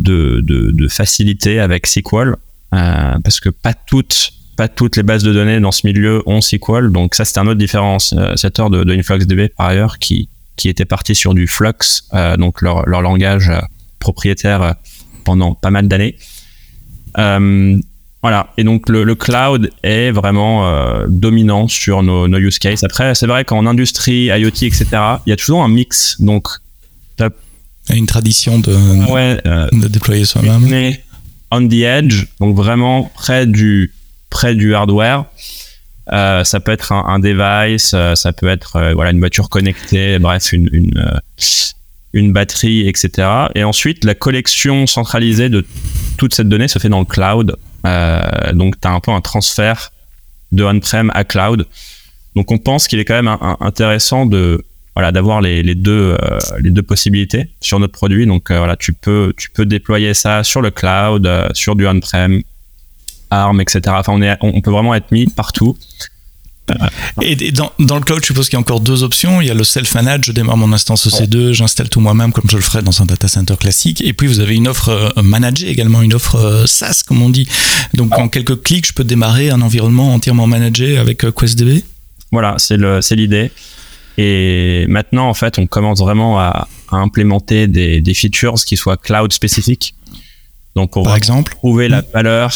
[0.00, 2.36] de, de, de facilité avec SQL,
[2.70, 6.90] parce que pas toutes pas toutes les bases de données dans ce milieu ont SQL,
[6.90, 11.14] donc ça c'est un autre différenciateur de, de InfluxDB par ailleurs qui qui était parti
[11.14, 11.72] sur du Flux,
[12.12, 13.58] euh, donc leur, leur langage euh,
[13.98, 14.72] propriétaire euh,
[15.24, 16.16] pendant pas mal d'années.
[17.18, 17.78] Euh,
[18.22, 22.84] voilà, et donc le, le cloud est vraiment euh, dominant sur nos, nos, use cases.
[22.84, 24.86] Après, c'est vrai qu'en industrie, IoT, etc.,
[25.26, 26.20] il y a toujours un mix.
[26.20, 26.48] Donc,
[27.90, 28.72] une tradition de,
[29.10, 30.94] ouais, de déployer soi-même
[31.52, 33.92] on the edge, donc vraiment près du
[34.32, 35.26] près du hardware.
[36.12, 40.18] Euh, ça peut être un, device, euh, ça peut être euh, voilà une voiture connectée,
[40.18, 40.68] bref une
[42.12, 43.28] une, batterie, etc.
[43.54, 45.64] Et ensuite la collection centralisée de
[46.16, 47.56] toute cette donnée se fait dans le cloud.
[48.52, 49.92] Donc tu as un peu un transfert
[50.50, 51.66] de on-prem à cloud.
[52.34, 54.64] Donc on pense qu'il est quand même intéressant de
[54.94, 56.18] voilà d'avoir les, les deux
[56.58, 58.26] les deux possibilités sur notre produit.
[58.26, 62.42] Donc voilà tu peux tu peux déployer ça sur le cloud, sur du on-prem,
[63.32, 63.80] ARM, etc.
[63.88, 65.76] Enfin on est on, on peut vraiment être mis partout.
[67.20, 69.40] Et, dans, dans le cloud, je suppose qu'il y a encore deux options.
[69.40, 72.56] Il y a le self-manage, je démarre mon instance EC2, j'installe tout moi-même comme je
[72.56, 74.00] le ferais dans un data center classique.
[74.00, 77.30] Et puis vous avez une offre euh, managée également, une offre euh, SaaS comme on
[77.30, 77.48] dit.
[77.94, 81.84] Donc en quelques clics, je peux démarrer un environnement entièrement managé avec euh, QuestDB.
[82.30, 82.76] Voilà, c'est
[83.16, 83.50] l'idée.
[84.18, 88.96] Et maintenant, en fait, on commence vraiment à, à implémenter des, des features qui soient
[88.96, 89.94] cloud spécifiques.
[90.74, 92.52] Donc, pour Par exemple, prouver la valeur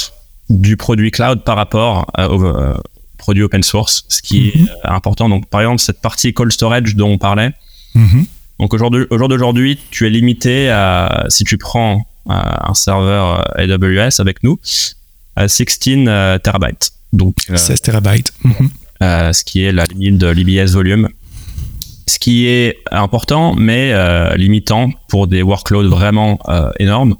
[0.49, 2.75] du produit cloud par rapport euh, au euh,
[3.19, 4.69] produit open source, ce qui est Mhm.
[4.85, 5.29] important.
[5.29, 7.51] Donc, par exemple, cette partie cold storage dont on parlait.
[7.95, 8.27] Mhm.
[8.61, 13.45] Donc, aujourd'hui, au jour d'aujourd'hui, tu es limité à, si tu prends euh, un serveur
[13.59, 14.59] AWS avec nous,
[15.37, 15.67] à 16
[16.09, 16.91] euh, terabytes.
[17.13, 18.33] Donc, euh, 16 terabytes.
[18.45, 18.71] Mhm.
[19.03, 21.09] euh, ce qui est la limite de l'IBS volume.
[22.09, 27.15] Ce qui est important, mais euh, limitant pour des workloads vraiment euh, énormes.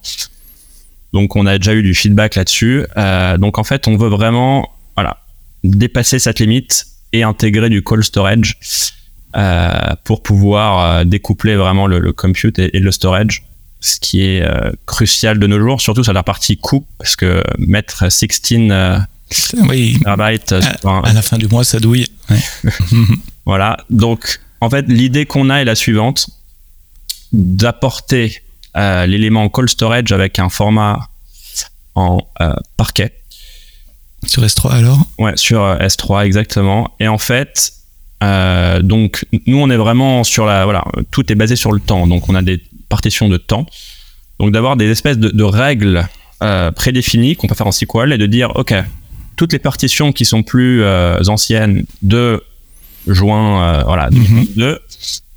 [1.17, 2.85] Donc, on a déjà eu du feedback là-dessus.
[2.99, 5.17] Euh, donc, en fait, on veut vraiment voilà,
[5.65, 8.59] dépasser cette limite et intégrer du cold storage
[9.35, 9.71] euh,
[10.05, 13.45] pour pouvoir euh, découpler vraiment le, le compute et, et le storage,
[13.81, 14.47] ce qui est
[14.85, 18.29] crucial de nos jours, surtout sur la partie coût, parce que mettre 16
[18.71, 18.99] euh,
[19.71, 22.09] Oui, terabytes un, à la fin du mois, ça douille.
[22.29, 22.71] Ouais.
[23.47, 23.79] Voilà.
[23.89, 26.29] Donc, en fait, l'idée qu'on a est la suivante
[27.33, 28.43] d'apporter
[28.77, 31.09] euh, l'élément cold storage avec un format
[31.95, 33.13] en euh, parquet.
[34.27, 34.99] Sur S3 alors?
[35.19, 36.95] Ouais, sur euh, S3 exactement.
[37.01, 37.73] Et en fait,
[38.23, 42.07] euh, donc nous on est vraiment sur la voilà, tout est basé sur le temps.
[42.07, 43.67] Donc on a des partitions de temps.
[44.39, 46.07] Donc d'avoir des espèces de, de règles
[46.75, 48.75] prédéfinies qu'on peut faire en SQL et de dire ok,
[49.37, 50.85] toutes les partitions qui sont plus
[51.29, 52.43] anciennes de
[53.07, 54.25] juin voilà Mhm.
[54.55, 54.79] 2022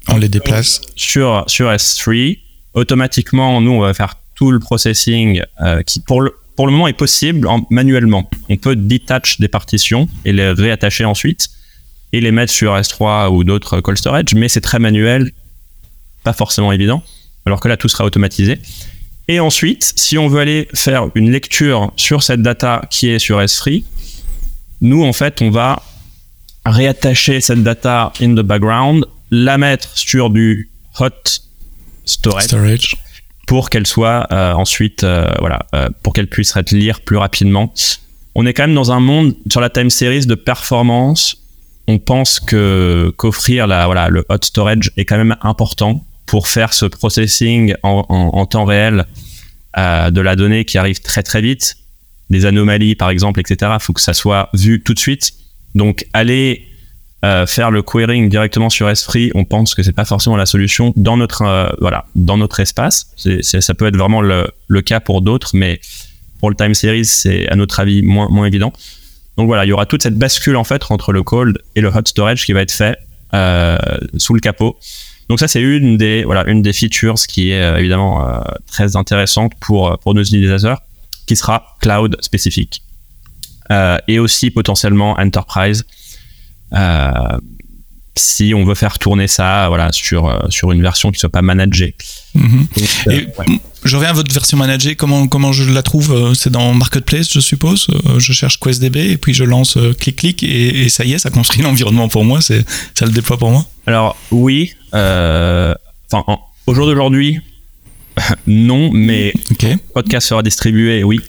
[0.09, 0.81] On les déplace.
[0.97, 2.39] sur sur S3
[2.73, 6.89] automatiquement nous on va faire tout le processing euh, qui pour le pour le moment
[6.89, 8.29] est possible en, manuellement.
[8.49, 11.47] On peut detach des partitions et les réattacher ensuite
[12.11, 15.31] et les mettre sur S3 ou d'autres cold storage mais c'est très manuel
[16.23, 17.01] pas forcément évident
[17.45, 18.59] alors que là tout sera automatisé.
[19.27, 23.39] Et ensuite si on veut aller faire une lecture sur cette data qui est sur
[23.39, 23.83] S3
[24.81, 25.81] nous en fait on va
[26.65, 31.09] réattacher cette data in the background la mettre sur du hot
[32.09, 32.95] storage Storage.
[33.47, 37.73] pour qu'elle soit euh, ensuite euh, voilà euh, pour qu'elle puisse être lire plus rapidement.
[38.35, 41.37] On est quand même dans un monde sur la time series de performance.
[41.87, 46.73] On pense que qu'offrir la voilà le hot storage est quand même important pour faire
[46.73, 49.05] ce processing en, en- en temps réel
[49.77, 51.77] de la donnée qui arrive très très vite,
[52.29, 53.71] des anomalies par exemple, etc.
[53.75, 55.31] Il faut que ça soit vu tout de suite.
[55.73, 56.67] Donc aller
[57.25, 60.93] euh, faire le querying directement sur S3, on pense que c'est pas forcément la solution
[60.95, 63.07] dans notre euh, voilà dans notre espace.
[63.41, 65.81] Ça peut être vraiment le, cas pour d'autres, mais
[66.39, 68.71] pour le time series, c'est à notre avis moins moins évident.
[69.37, 71.89] Donc voilà, il y aura toute cette bascule en fait entre le cold et le
[71.89, 72.97] hot storage qui va être fait
[73.33, 73.77] euh,
[74.15, 74.77] sous le capot.
[75.27, 79.99] Donc ça c'est une des voilà une des features qui est évidemment très intéressante pour
[79.99, 80.81] pour nos utilisateurs,
[81.27, 82.81] qui sera cloud spécifique
[84.07, 85.83] et aussi potentiellement enterprise.
[86.73, 87.11] Euh,
[88.17, 91.41] si on veut faire tourner ça voilà sur euh, sur une version qui soit pas
[91.41, 91.95] managée.
[92.35, 92.67] Mhm.
[92.75, 93.59] Donc, euh, Et ouais.
[93.85, 94.95] je reviens à votre version managée.
[94.95, 97.87] Comment, comment je la trouve C'est dans Marketplace, je suppose.
[98.17, 101.29] Je cherche QuestDB et puis je lance euh, clic-clic et, et ça y est, ça
[101.29, 102.41] construit l'environnement pour moi.
[102.41, 102.65] C'est,
[102.97, 103.65] ça le déploie pour moi.
[103.87, 105.73] Alors oui, euh,
[106.11, 107.39] en- au jour d'aujourd'hui,
[108.47, 111.21] non, mais Ok, podcast sera distribué, oui.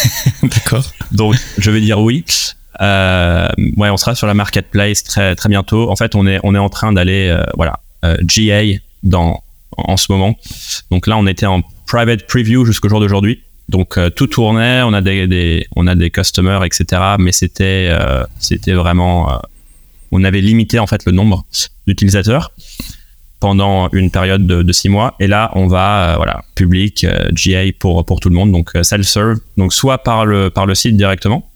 [0.42, 0.84] d'accord.
[1.12, 2.24] Donc je vais dire oui.
[2.80, 5.90] Euh, ouais, on sera sur la marketplace très très bientôt.
[5.90, 9.42] En fait, on est on est en train d'aller euh, voilà euh, GA dans
[9.76, 10.36] en ce moment.
[10.90, 13.42] Donc là, on était en private preview jusqu'au jour d'aujourd'hui.
[13.68, 17.02] Donc tout tournait, on a des, on a des customers etc.
[17.18, 17.90] Mais c'était
[18.38, 19.42] c'était vraiment
[20.10, 21.44] on avait limité en fait le nombre
[21.86, 22.52] d'utilisateurs
[23.40, 25.14] pendant une période de, de six mois.
[25.20, 28.52] Et là, on va voilà public GA pour pour tout le monde.
[28.52, 29.38] Donc euh, self-serve.
[29.56, 31.48] Donc soit par le par le site directement,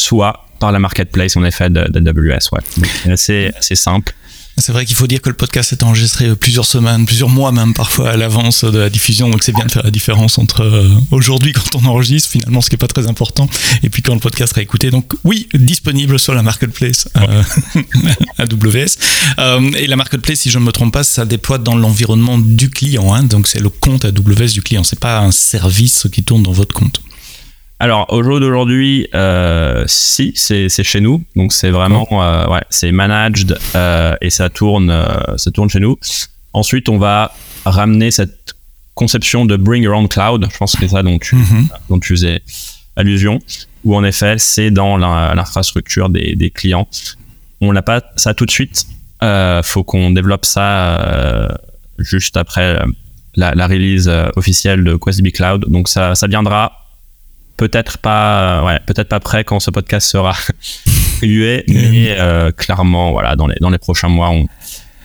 [0.00, 2.48] soit par la marketplace en effet de- d'AWS.
[2.52, 3.16] Ouais.
[3.16, 4.14] C'est assez simple.
[4.56, 7.72] C'est vrai qu'il faut dire que le podcast est enregistré plusieurs semaines, plusieurs mois même
[7.72, 10.88] parfois à l'avance de la diffusion, donc c'est bien de faire la différence entre euh,
[11.12, 13.48] aujourd'hui quand on enregistre finalement, ce qui est pas très important,
[13.82, 14.90] et puis quand le podcast sera écouté.
[14.90, 17.42] Donc oui, disponible sur la marketplace euh,
[18.38, 18.96] AWS.
[19.38, 22.68] Euh, et la marketplace, si je ne me trompe pas, ça déploie dans l'environnement du
[22.68, 26.42] client, hein, donc c'est le compte AWS du client, c'est pas un service qui tourne
[26.42, 27.00] dans votre compte.
[27.82, 32.92] Alors au jour d'aujourd'hui, euh, si c'est chez nous, donc c'est vraiment euh, ouais, c'est
[32.92, 35.98] managed euh, et ça tourne euh, ça tourne chez nous.
[36.52, 37.32] Ensuite, on va
[37.64, 38.54] ramener cette
[38.94, 40.46] conception de bring around cloud.
[40.52, 41.68] Je pense que c'est ça dont tu Mhm.
[41.88, 42.42] dont tu faisais
[42.96, 43.38] allusion.
[43.84, 46.86] Où en effet, c'est dans l'infrastructure des, des clients.
[47.62, 48.84] On n'a pas ça tout de suite.
[49.62, 51.58] Faut qu'on développe ça
[51.98, 52.78] juste après
[53.36, 55.64] la, la release officielle de QuestDB Cloud.
[55.68, 56.79] Donc ça, ça viendra
[57.60, 60.34] peut-être pas, euh, ouais, peut-être pas prêt quand ce podcast sera
[60.86, 64.46] distribué, mais euh, clairement, voilà, dans les dans les prochains mois, on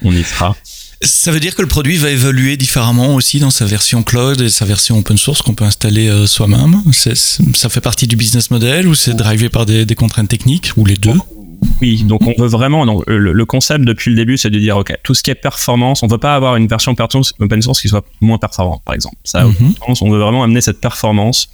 [0.03, 0.55] on y sera.
[1.01, 4.49] Ça veut dire que le produit va évoluer différemment aussi dans sa version cloud et
[4.49, 6.81] sa version open source qu'on peut installer euh, soi-même?
[6.93, 10.85] Ça fait partie du business model ou c'est drivé par des, des contraintes techniques ou
[10.85, 11.19] les deux?
[11.81, 12.85] Oui, donc on veut vraiment.
[12.85, 15.35] Donc le, le concept depuis le début, c'est de dire ok, tout ce qui est
[15.35, 18.81] performance, on veut pas avoir une version open source- open source qui soit moins performante,
[18.85, 19.17] par exemple.
[19.25, 19.73] Ça, Mhm.
[19.85, 20.01] sens.
[20.01, 21.49] on veut vraiment amener cette performance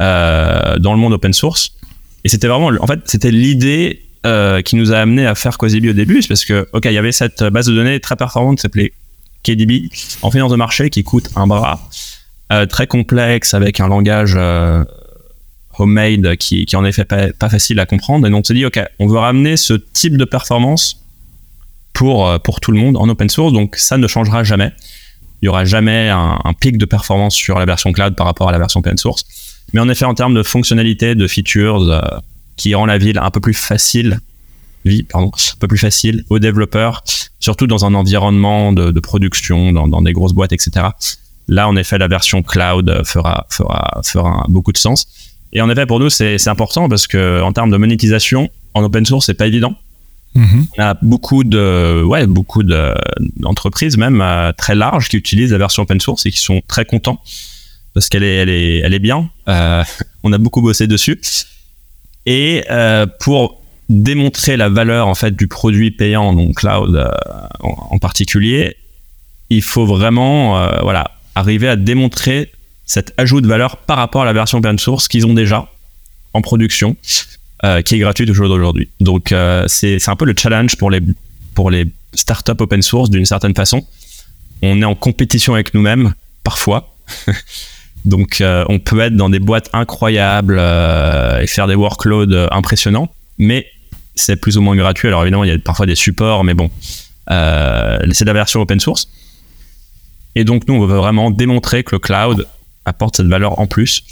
[0.00, 1.74] euh, dans le monde open source.
[2.24, 5.90] Et c'était vraiment, en fait, c'était l'idée euh, qui nous a amené à faire QuasDB
[5.90, 8.62] au début, parce que ok, il y avait cette base de données très performante qui
[8.62, 8.92] s'appelait
[9.42, 9.90] KDB
[10.22, 11.90] en finance de marché qui coûte un bras,
[12.52, 14.38] euh, très complexe avec un langage
[15.78, 18.26] homemade qui, qui en effet pas, facile à comprendre.
[18.26, 21.02] Et donc on s'est dit, ok, on veut ramener ce type de performance
[21.92, 24.72] pour, pour tout le monde en open source, donc ça ne changera jamais.
[25.42, 28.52] Il y aura jamais un pic de performance sur la version cloud par rapport à
[28.52, 29.26] la version open source.
[29.72, 32.00] Mais en effet, en termes de fonctionnalité, de features, euh,
[32.56, 34.20] qui rend la ville un peu plus facile,
[34.84, 37.02] vie, pardon, un peu plus facile aux développeurs,
[37.40, 40.88] surtout dans un environnement de, de production, dans, dans des grosses boîtes, etc.
[41.48, 45.06] Là, en effet, la version cloud fera, fera, fera beaucoup de sens.
[45.52, 49.04] Et en effet, pour nous, c'est important parce que en termes de monétisation, en open
[49.04, 49.74] source, c'est pas évident.
[50.34, 50.66] Mhm.
[50.78, 52.94] On a beaucoup de, ouais, beaucoup de-
[53.36, 56.86] d'entreprises même euh, très larges qui utilisent la version open source et qui sont très
[56.86, 57.20] contents
[57.94, 59.30] parce qu'elle est, elle est, elle est bien.
[59.48, 59.84] Euh,
[60.22, 61.20] on a beaucoup bossé dessus.
[62.26, 67.10] Et euh, pour démontrer la valeur en fait du produit payant, donc cloud euh,
[67.60, 68.76] en, particulier,
[69.50, 72.50] il faut vraiment, voilà, arriver à démontrer
[72.86, 75.68] cet ajout de valeur par rapport à la version open source qu'ils ont déjà
[76.32, 76.96] en production
[77.84, 78.88] qui est gratuite au jour d'aujourd'hui.
[79.00, 79.34] Donc
[79.66, 81.00] c'est c'est un peu le challenge pour les
[81.54, 83.86] pour les startups open source d'une certaine façon.
[84.62, 86.14] On est en compétition avec nous-mêmes
[86.44, 86.94] parfois.
[88.04, 92.48] Donc euh, on peut être dans des boîtes incroyables euh, et faire des workloads euh,
[92.50, 93.66] impressionnants, mais
[94.14, 95.08] c'est plus ou moins gratuit.
[95.08, 96.70] Alors évidemment il y a parfois des supports, mais bon,
[97.30, 99.08] euh, c'est la version open source.
[100.34, 102.46] Et donc nous on veut vraiment démontrer que le cloud
[102.84, 104.02] apporte cette valeur en plus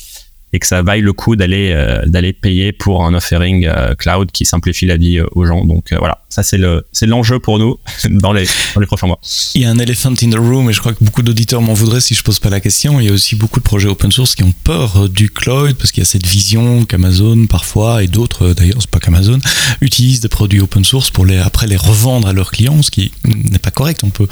[0.53, 4.31] et que ça vaille le coup d'aller euh, d'aller payer pour un offering euh, cloud
[4.33, 5.65] qui simplifie la vie euh, aux gens.
[5.65, 7.79] Donc euh, voilà, ça c'est le c'est l'enjeu pour nous
[8.11, 9.21] dans les dans les prochains mois.
[9.55, 11.75] Il y a un elephant in the room et je crois que beaucoup d'auditeurs m'en
[11.75, 13.01] voudraient si je pose pas la question.
[13.01, 15.77] Il y a aussi beaucoup de projets open source qui ont peur euh, du cloud
[15.77, 19.39] parce qu'il y a cette vision qu'Amazon parfois et d'autres d'ailleurs, c'est pas qu'Amazon,
[19.81, 23.13] utilisent des produits open source pour les après les revendre à leurs clients, ce qui
[23.25, 24.03] n'est pas correct.
[24.03, 24.27] On peut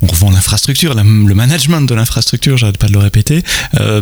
[0.00, 3.42] on revend l'infrastructure, le management de l'infrastructure, j'arrête pas de le répéter.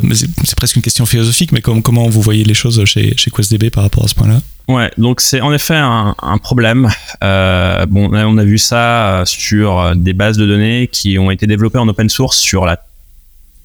[0.03, 3.31] Mais c'est presque une question philosophique, mais comme, comment vous voyez les choses chez, chez
[3.31, 4.41] QuestDB par rapport à ce point-là?
[4.69, 6.91] Ouais, donc c'est en effet un, problème.
[7.25, 11.31] Euh, bon, on a vu ça euh, sur euh, des bases de données qui ont
[11.31, 12.79] été développées en open source sur la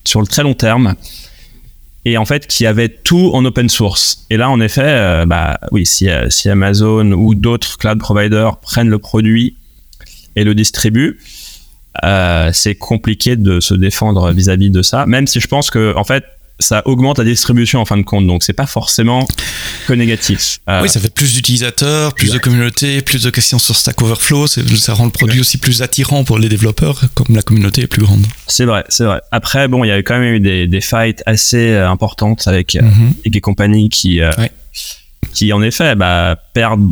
[0.05, 0.95] sur le très long terme
[2.05, 4.25] et en fait qui avaient tout en open source.
[4.29, 8.99] Et là, en effet, bah oui, si, si Amazon ou d'autres cloud providers prennent le
[8.99, 9.57] produit
[10.37, 11.19] et le distribuent,
[12.53, 15.05] c'est compliqué de se défendre vis-à-vis de ça.
[15.05, 16.23] Même si je pense que en fait
[16.61, 19.27] ça augmente la distribution en fin de compte, donc c'est pas forcément
[19.87, 20.59] que négatif.
[20.69, 24.47] Euh, Oui, ça fait plus d'utilisateurs, plus de communautés, plus de questions sur Stack Overflow.
[24.47, 28.01] Ça rend le produit aussi plus attirant pour les développeurs, comme la communauté est plus
[28.03, 28.25] grande.
[28.47, 29.19] C'est vrai, c'est vrai.
[29.31, 32.75] Après, bon, il y a quand même eu des, des fights assez euh, importantes avec,
[32.75, 32.81] euh,
[33.21, 34.51] avec des compagnies qui, euh, Ouais.
[35.33, 36.89] qui en effet, bah, perdent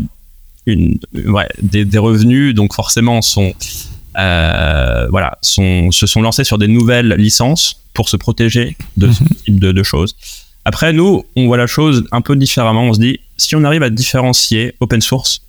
[0.65, 3.53] une, ouais, des, des revenus, donc forcément sont,
[4.19, 9.23] euh, voilà, sont, se sont lancés sur des nouvelles licences pour se protéger de ce
[9.23, 9.29] Mhm.
[9.45, 10.15] type de, de choses.
[10.65, 12.83] Après, nous, on voit la chose un peu différemment.
[12.83, 15.41] On se dit, si on arrive à différencier open source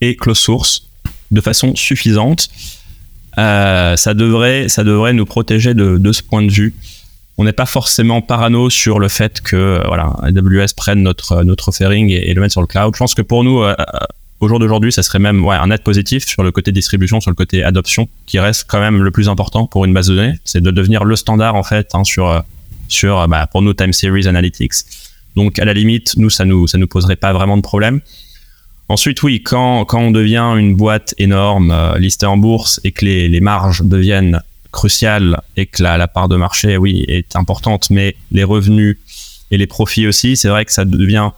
[0.00, 0.86] et closed source
[1.30, 2.48] de façon suffisante,
[3.38, 6.74] euh, ça, devrait, ça devrait nous protéger de, de ce point de vue.
[7.40, 11.68] On n'est pas forcément parano sur le fait que euh, voilà, AWS prenne notre, notre
[11.68, 12.92] offering et, et le mette sur le cloud.
[12.94, 13.76] Je pense que pour nous, euh,
[14.40, 17.30] au jour d'aujourd'hui, ça serait même ouais, un net positif sur le côté distribution, sur
[17.30, 20.38] le côté adoption, qui reste quand même le plus important pour une base de données.
[20.44, 22.44] C'est de devenir le standard en fait hein, sur
[22.88, 24.74] sur bah, pour nous time series analytics.
[25.36, 28.00] Donc à la limite, nous ça nous ça nous poserait pas vraiment de problème.
[28.90, 33.04] Ensuite, oui, quand, quand on devient une boîte énorme, euh, listée en bourse, et que
[33.04, 34.40] les, les marges deviennent
[34.72, 38.96] cruciales, et que la, la, part de marché, oui, est importante, mais les revenus
[39.50, 41.30] et les profits aussi, c'est vrai que ça devient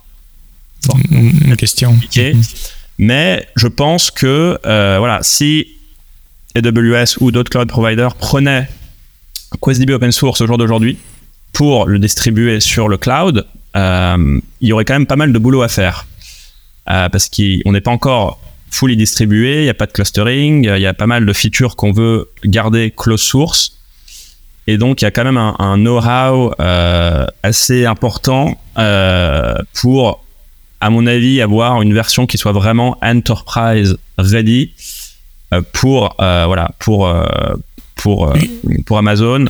[1.11, 1.91] une question.
[1.91, 2.37] Compliqué.
[3.01, 5.69] Mais je pense que, euh, voilà, si
[6.55, 8.69] AWS ou d'autres cloud providers prenaient
[9.63, 10.99] QuestDB open source au jour d'aujourd'hui
[11.55, 15.39] pour le distribuer sur le cloud, euh, il y aurait quand même pas mal de
[15.39, 16.07] boulot à faire.
[16.91, 18.39] Euh, parce qu'on n'est pas encore
[18.71, 21.77] fully distribué, il n'y a pas de clustering, il y a pas mal de features
[21.77, 23.79] qu'on veut garder close source.
[24.67, 26.53] Et donc, il y a quand même un, know-how
[27.43, 28.61] assez important
[29.73, 30.23] pour,
[30.81, 34.73] à mon avis, avoir une version qui soit vraiment enterprise ready
[35.53, 37.25] euh, pour, euh, voilà, pour, euh,
[37.97, 38.33] pour,
[38.87, 39.47] pour Amazon.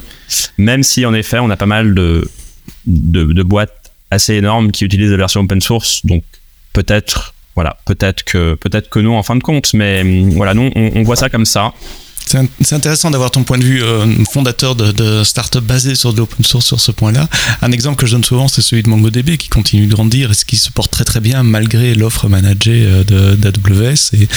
[0.58, 2.28] Même si, en effet, on a pas mal de,
[2.86, 6.04] de, de boîtes assez énormes qui utilisent la version open source.
[6.04, 6.24] Donc,
[6.72, 10.70] peut-être, voilà, peut-être que, peut-être que nous en fin de compte, mais hum, voilà, nous
[10.74, 11.72] on, on voit ça comme ça.
[12.60, 16.18] C'est intéressant d'avoir ton point de vue euh, fondateur de, de start-up basé sur de
[16.18, 17.28] l'open source sur ce point-là.
[17.62, 20.34] Un exemple que je donne souvent, c'est celui de MongoDB qui continue de grandir et
[20.46, 24.10] qui se porte très très bien malgré l'offre managée euh, d'AWS.
[24.14, 24.28] Et,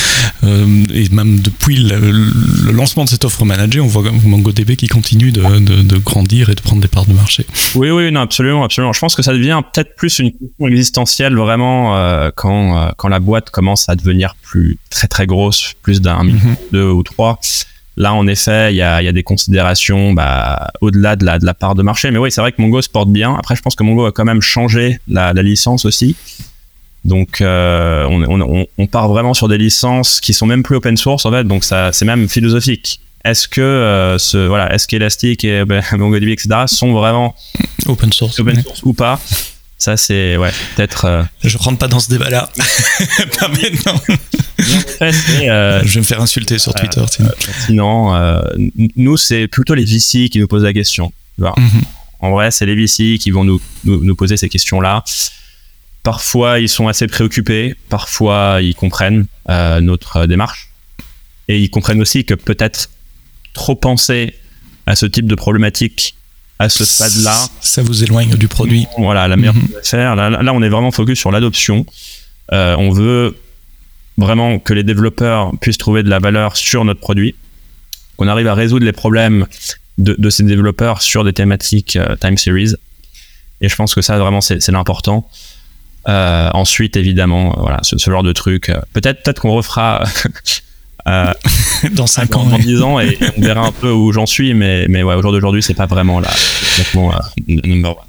[0.44, 4.88] euh, et, même depuis le, le, lancement de cette offre managée, on voit MongoDB qui
[4.88, 7.46] continue de, de, de, grandir et de prendre des parts de marché.
[7.76, 8.94] Oui, oui, non, absolument, absolument.
[8.94, 13.10] Je pense que ça devient peut-être plus une question existentielle vraiment euh, quand, euh, quand
[13.10, 16.56] la boîte commence à devenir plus très très grosse, plus d'un, mm -hmm.
[16.72, 17.40] deux ou trois.
[17.96, 21.46] Là, en effet, il y a, y a, des considérations bah, au-delà de la, de
[21.46, 22.10] la part de marché.
[22.10, 23.36] Mais oui, c'est vrai que Mongo se porte bien.
[23.36, 26.16] Après, je pense que Mongo a quand même changé la, la licence aussi.
[27.06, 30.98] Donc, euh, on, on, on, part vraiment sur des licences qui sont même plus open
[30.98, 31.44] source en fait.
[31.44, 33.02] Donc, ça, c'est même philosophique.
[33.26, 36.50] Est-ce que euh, ce, voilà, est-ce qu'Elastic et bah, MongoDB etc.
[36.66, 37.36] sont vraiment
[37.88, 39.20] open source, open source ou pas?
[39.84, 41.24] Ça c'est ouais peut-être euh...
[41.44, 42.50] je rentre pas dans ce débat là
[43.40, 44.02] pas maintenant.
[45.02, 47.32] Euh, je vais me faire insulter sur Twitter euh, sinon,
[47.66, 48.42] sinon euh,
[48.96, 51.84] nous c'est plutôt les VC qui nous posent la question mm -hmm.
[52.26, 55.04] en vrai c'est les VC qui vont nous, nous, nous poser ces questions là
[56.04, 57.76] parfois ils sont assez préoccupés.
[57.90, 60.70] Parfois ils comprennent euh, notre démarche.
[61.48, 62.90] Et ils comprennent aussi que peut-être
[63.54, 64.36] trop penser
[64.86, 66.16] à ce type de problématique
[66.60, 67.36] à ce stade-là.
[67.62, 68.88] Ça vous éloigne du produit.
[68.98, 69.90] Voilà, la meilleure mm -hmm.
[69.90, 70.16] faire.
[70.16, 71.86] Là, là, on est vraiment focus sur l'adoption.
[72.52, 73.36] Euh, on veut
[74.18, 77.36] vraiment que les développeurs puissent trouver de la valeur sur notre produit,
[78.18, 79.46] qu'on arrive à résoudre les problèmes
[79.98, 82.74] de, de ces développeurs sur des thématiques euh, time series.
[83.62, 85.30] Et je pense que ça, vraiment, c'est l'important.
[86.10, 88.72] Euh, ensuite, évidemment, voilà, ce, ce, genre de truc.
[88.92, 90.04] Peut-être, peut-être qu'on refera
[91.08, 91.34] euh,
[91.92, 94.86] dans 5 ans, dans 10 ans, et, on verra un peu où j'en suis, mais,
[94.88, 96.30] mais ouais, au jour d'aujourd'hui, c'est pas vraiment là,
[96.70, 98.04] complètement euh, number one.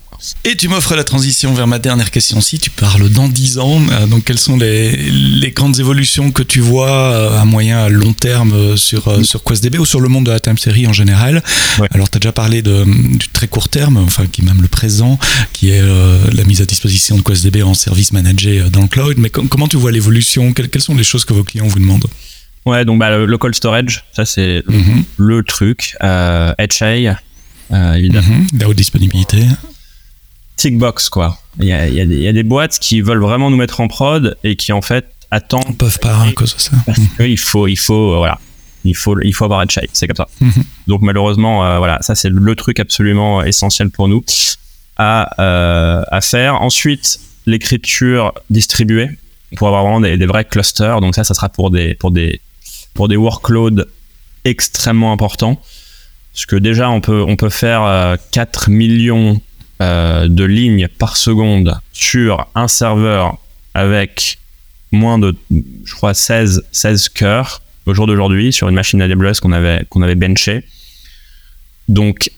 [0.44, 2.40] Et tu m'offres la transition vers ma dernière question.
[2.40, 6.42] Si tu parles dans 10 ans, euh, donc quelles sont les, les, grandes évolutions que
[6.42, 10.30] tu vois à moyen, à long terme sur, sur QuestDB ou sur le monde de
[10.30, 11.42] la time series en général?
[11.78, 11.88] Ouais.
[11.90, 14.68] Alors, tu as déjà parlé de, du très court terme, enfin, qui est même le
[14.68, 15.18] présent,
[15.52, 19.16] qui est euh, la mise à disposition de QuestDB en service managé dans le cloud.
[19.18, 20.54] Mais com comment tu vois l'évolution?
[20.54, 22.06] Quelles, quelles sont les choses que vos clients vous demandent?
[22.66, 25.02] Ouais, donc bah, le local storage, ça c'est mm -hmm.
[25.18, 25.96] le truc.
[26.02, 26.86] Euh, HA,
[27.70, 28.28] euh, évidemment.
[28.28, 28.60] Mm -hmm.
[28.60, 29.40] La haute disponibilité
[30.56, 31.38] tickbox quoi.
[31.60, 33.50] Il y a, il, y a des, il y a des boîtes qui veulent vraiment
[33.50, 35.64] nous mettre en prod et qui en fait attendent.
[35.68, 36.72] Ils peuvent pas à cause de ça.
[36.86, 37.08] Parce mmh.
[37.16, 38.38] qu'il faut, il faut, euh, voilà,
[38.84, 40.28] il faut, il faut avoir shape, c'est comme ça.
[40.86, 44.24] Donc malheureusement, euh, voilà, ça c'est le truc absolument essentiel pour nous
[44.96, 46.60] à, euh, à faire.
[46.62, 49.10] Ensuite, l'écriture distribuée
[49.56, 51.00] pour avoir vraiment des, des, vrais clusters.
[51.00, 52.40] Donc ça, ça sera pour des, pour des,
[52.94, 53.84] pour des workloads
[54.44, 55.60] extrêmement importants.
[56.32, 59.40] Parce que déjà, on peut, on peut faire euh, 4 millions
[59.82, 63.38] euh, de lignes par seconde sur un serveur
[63.74, 64.38] avec
[64.92, 69.52] moins de, je crois, 16, 16 cœurs au jour d'aujourd'hui sur une machine AWS qu'on
[69.52, 70.64] avait, qu'on avait benché.
[71.88, 72.30] Donc,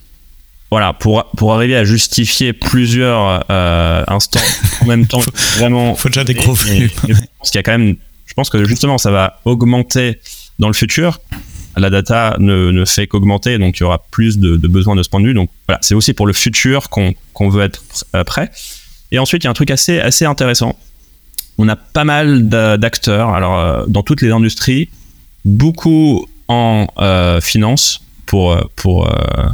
[0.70, 4.40] voilà, pour, pour arriver à justifier plusieurs euh, instants
[4.82, 5.20] en même temps,
[5.56, 5.94] vraiment.
[5.94, 6.90] faut déjà des gros flux.
[7.08, 7.96] Je pense qu'il y a quand même,
[8.26, 10.18] je pense que justement, ça va augmenter
[10.58, 11.20] dans le futur
[11.76, 15.20] la data ne, fait qu'augmenter, donc il y aura plus de, besoins de ce point
[15.20, 15.34] de vue.
[15.34, 17.82] Donc voilà, c'est aussi pour le futur qu'on qu veut être
[18.24, 18.50] prêt.
[19.12, 20.76] Et ensuite, il y a un truc assez, intéressant.
[21.58, 24.88] On a pas mal d'acteurs, alors euh, dans toutes les industries,
[25.44, 29.48] beaucoup en euh, finance pour pour euh,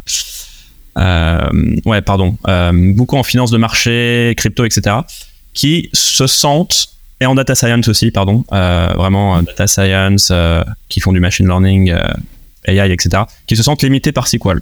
[0.98, 2.36] euh, ouais pardon,
[2.72, 4.96] beaucoup en finance de marché, crypto, etc.
[5.54, 6.88] qui se sentent
[7.22, 10.32] et en data science aussi, pardon, vraiment data science
[10.88, 11.94] qui font du machine learning,
[12.64, 14.60] AI, etc., qui se sentent limités par SQL.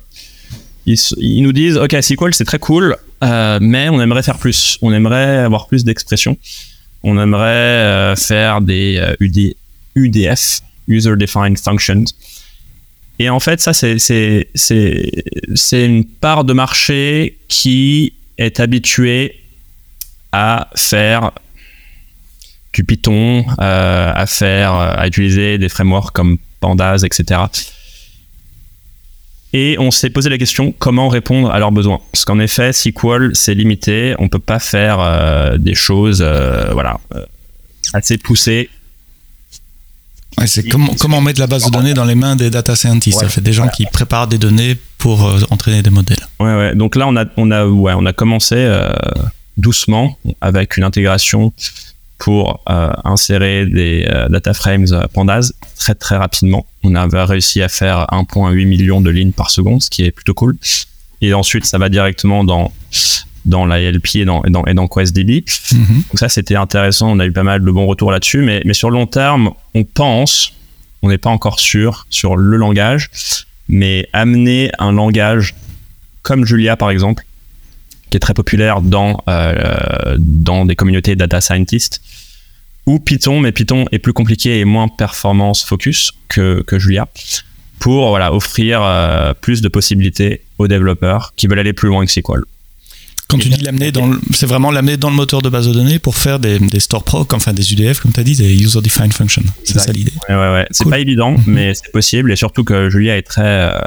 [0.87, 5.39] Ils, nous disent, ok, SQL c'est très cool, mais on aimerait faire plus, on aimerait
[5.39, 6.37] avoir plus d'expression,
[7.03, 9.55] on aimerait faire des UD,
[9.95, 12.05] UDF, User Defined Functions.
[13.19, 14.47] Et en fait, ça, c'est
[15.73, 19.37] une part de marché qui est habituée
[20.33, 21.33] à faire
[22.73, 27.41] du Python, euh, à faire, à utiliser des frameworks comme Pandas, etc.
[29.53, 32.01] Et on s'est posé la question comment répondre à leurs besoins?
[32.13, 34.15] Parce qu'en effet, SQL, c'est limité.
[34.19, 37.01] On peut pas faire euh, des choses, euh, voilà,
[37.93, 38.71] assez poussées
[40.47, 43.21] c'est comment, comment mettre la base de données dans les mains des data scientists.
[43.21, 46.27] ça fait des gens qui préparent des données pour euh, entraîner des modèles.
[46.39, 46.75] Ouais, ouais.
[46.75, 48.93] Donc là, on a, on a, ouais, on a commencé euh,
[49.57, 51.53] doucement avec une intégration
[52.21, 56.67] pour euh, insérer des data frames pandas très très rapidement.
[56.85, 60.35] On avait réussi à faire 1.8 million de lignes par seconde, ce qui est plutôt
[60.35, 60.57] cool.
[61.23, 62.73] Et ensuite, ça va directement dans
[63.45, 65.45] dans la LP et dans, et dans, et dans QuestDB.
[65.73, 66.03] Mhm.
[66.11, 67.11] Donc ça, c'était intéressant.
[67.11, 68.43] On a eu pas mal de bons retours là-dessus.
[68.43, 70.53] Mais, mais sur le long terme, on pense,
[71.03, 73.11] on n'est pas encore sûr sur le langage,
[73.69, 75.55] mais amener un langage
[76.23, 77.25] comme Julia, par exemple,
[78.11, 82.01] qui est très populaire dans, euh, dans des communautés data scientists,
[82.87, 87.09] ou Python, mais Python est plus compliqué et moins performance focus que, que Julia,
[87.79, 92.11] pour voilà, offrir euh, plus de possibilités aux développeurs qui veulent aller plus loin que
[92.11, 92.43] SQL.
[93.29, 96.01] Quand tu dis l'amener dans c'est vraiment l'amener dans le moteur de base de données
[96.01, 98.81] pour faire des, des store proc, enfin des UDF, comme tu as dit, des user
[98.81, 99.45] defined functions.
[99.63, 100.13] C'est ça l'idée.
[100.29, 100.67] Ouais, ouais, ouais.
[100.73, 101.45] C'est pas évident, mhm.
[101.47, 102.33] mais c'est possible.
[102.33, 103.79] Et surtout que Julia est très euh,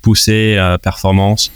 [0.00, 1.50] poussée performance.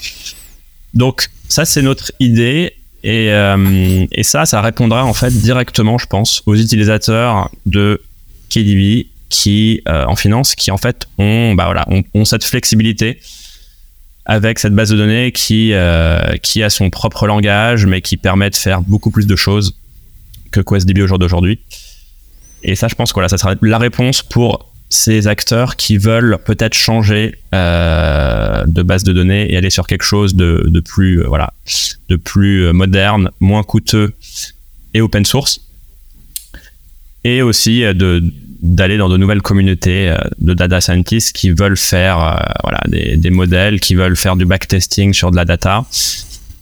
[0.94, 2.74] Donc, ça, c'est notre idée.
[3.04, 8.00] Et, euh, ça, ça répondra en fait directement, je pense, aux utilisateurs de
[8.48, 13.18] KDB qui, euh, en finance, qui en fait ont, bah ont, cette flexibilité
[14.24, 18.50] avec cette base de données qui, euh, qui a son propre langage, mais qui permet
[18.50, 19.74] de faire beaucoup plus de choses
[20.52, 21.58] que QuestDB au jour d'aujourd'hui.
[22.62, 26.38] Et ça, je pense que voilà, ça sera la réponse pour ces acteurs qui veulent
[26.44, 31.28] peut-être changer euh, de base de données et aller sur quelque chose de, plus, euh,
[31.28, 31.52] voilà,
[32.08, 34.12] de plus moderne, moins coûteux
[34.94, 35.60] et open source.
[37.24, 38.22] Et aussi de,
[38.62, 43.30] d'aller dans de nouvelles communautés euh, de data scientists qui veulent faire euh, voilà, des,
[43.30, 45.84] modèles, qui veulent faire du backtesting sur de la data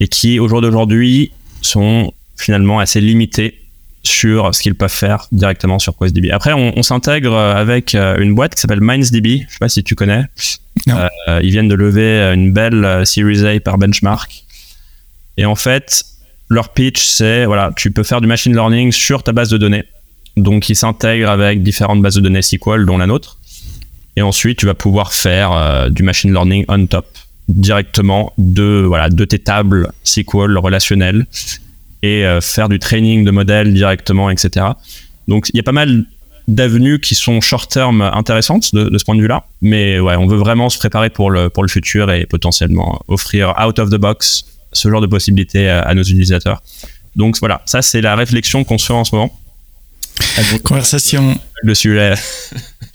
[0.00, 3.58] et qui, au jour d'aujourd'hui, sont finalement assez limités
[4.02, 6.30] sur ce qu'ils peuvent faire directement sur QuestDB.
[6.30, 9.44] Après, on, on s'intègre avec euh, une boîte qui s'appelle MindsDB.
[9.46, 10.24] Je sais pas si tu connais.
[10.88, 14.44] Euh, ils viennent de lever une belle Series A par benchmark.
[15.36, 16.04] Et en fait,
[16.48, 19.84] leur pitch, c'est voilà, tu peux faire du machine learning sur ta base de données.
[20.36, 23.38] Donc, il s'intègre avec différentes bases de données SQL, dont la nôtre.
[24.16, 27.06] Et ensuite, tu vas pouvoir faire euh, du machine learning on top
[27.48, 31.26] directement de, voilà, de tes tables SQL relationnelles
[32.02, 34.66] et euh, faire du training de modèles directement, etc.
[35.28, 36.04] Donc, il y a pas mal
[36.48, 39.44] d'avenues qui sont short-term intéressantes de, ce point de vue-là.
[39.62, 43.54] Mais ouais, on veut vraiment se préparer pour le, pour le futur et potentiellement offrir
[43.64, 46.62] out of the box ce genre de possibilités à, à nos utilisateurs.
[47.16, 49.38] Donc voilà, ça c'est la réflexion qu'on se fait en ce moment.
[50.64, 51.38] Conversation.
[51.62, 52.14] Le sujet.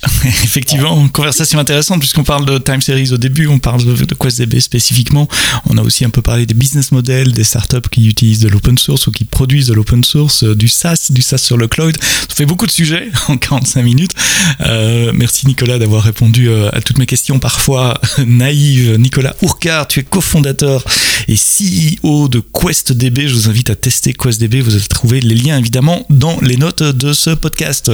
[0.43, 5.28] Effectivement, conversation intéressante puisqu'on parle de time series au début, on parle de, QuestDB spécifiquement.
[5.70, 8.78] On a aussi un peu parlé des business models, des startups qui utilisent de l'open
[8.78, 11.95] source ou qui produisent de l'open source, euh, du SaaS, du SaaS sur le cloud.
[12.01, 14.14] Ça fait beaucoup de sujets en 45 minutes.
[14.62, 18.95] Euh, merci Nicolas d'avoir répondu euh, à toutes mes questions parfois naïves.
[18.97, 20.84] Nicolas Ourcard, tu es cofondateur
[21.28, 23.28] et CEO de QuestDB.
[23.28, 24.62] Je vous invite à tester QuestDB.
[24.62, 27.91] Vous allez trouver les liens évidemment dans les notes de ce podcast.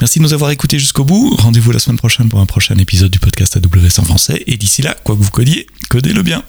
[0.00, 3.12] Merci de nous avoir écoutés jusqu'au bout rendez-vous la semaine prochaine pour un prochain épisode
[3.12, 4.42] du podcast AWS en français.
[4.48, 6.42] Et d'ici là, quoi que vous codiez, codez-le bien.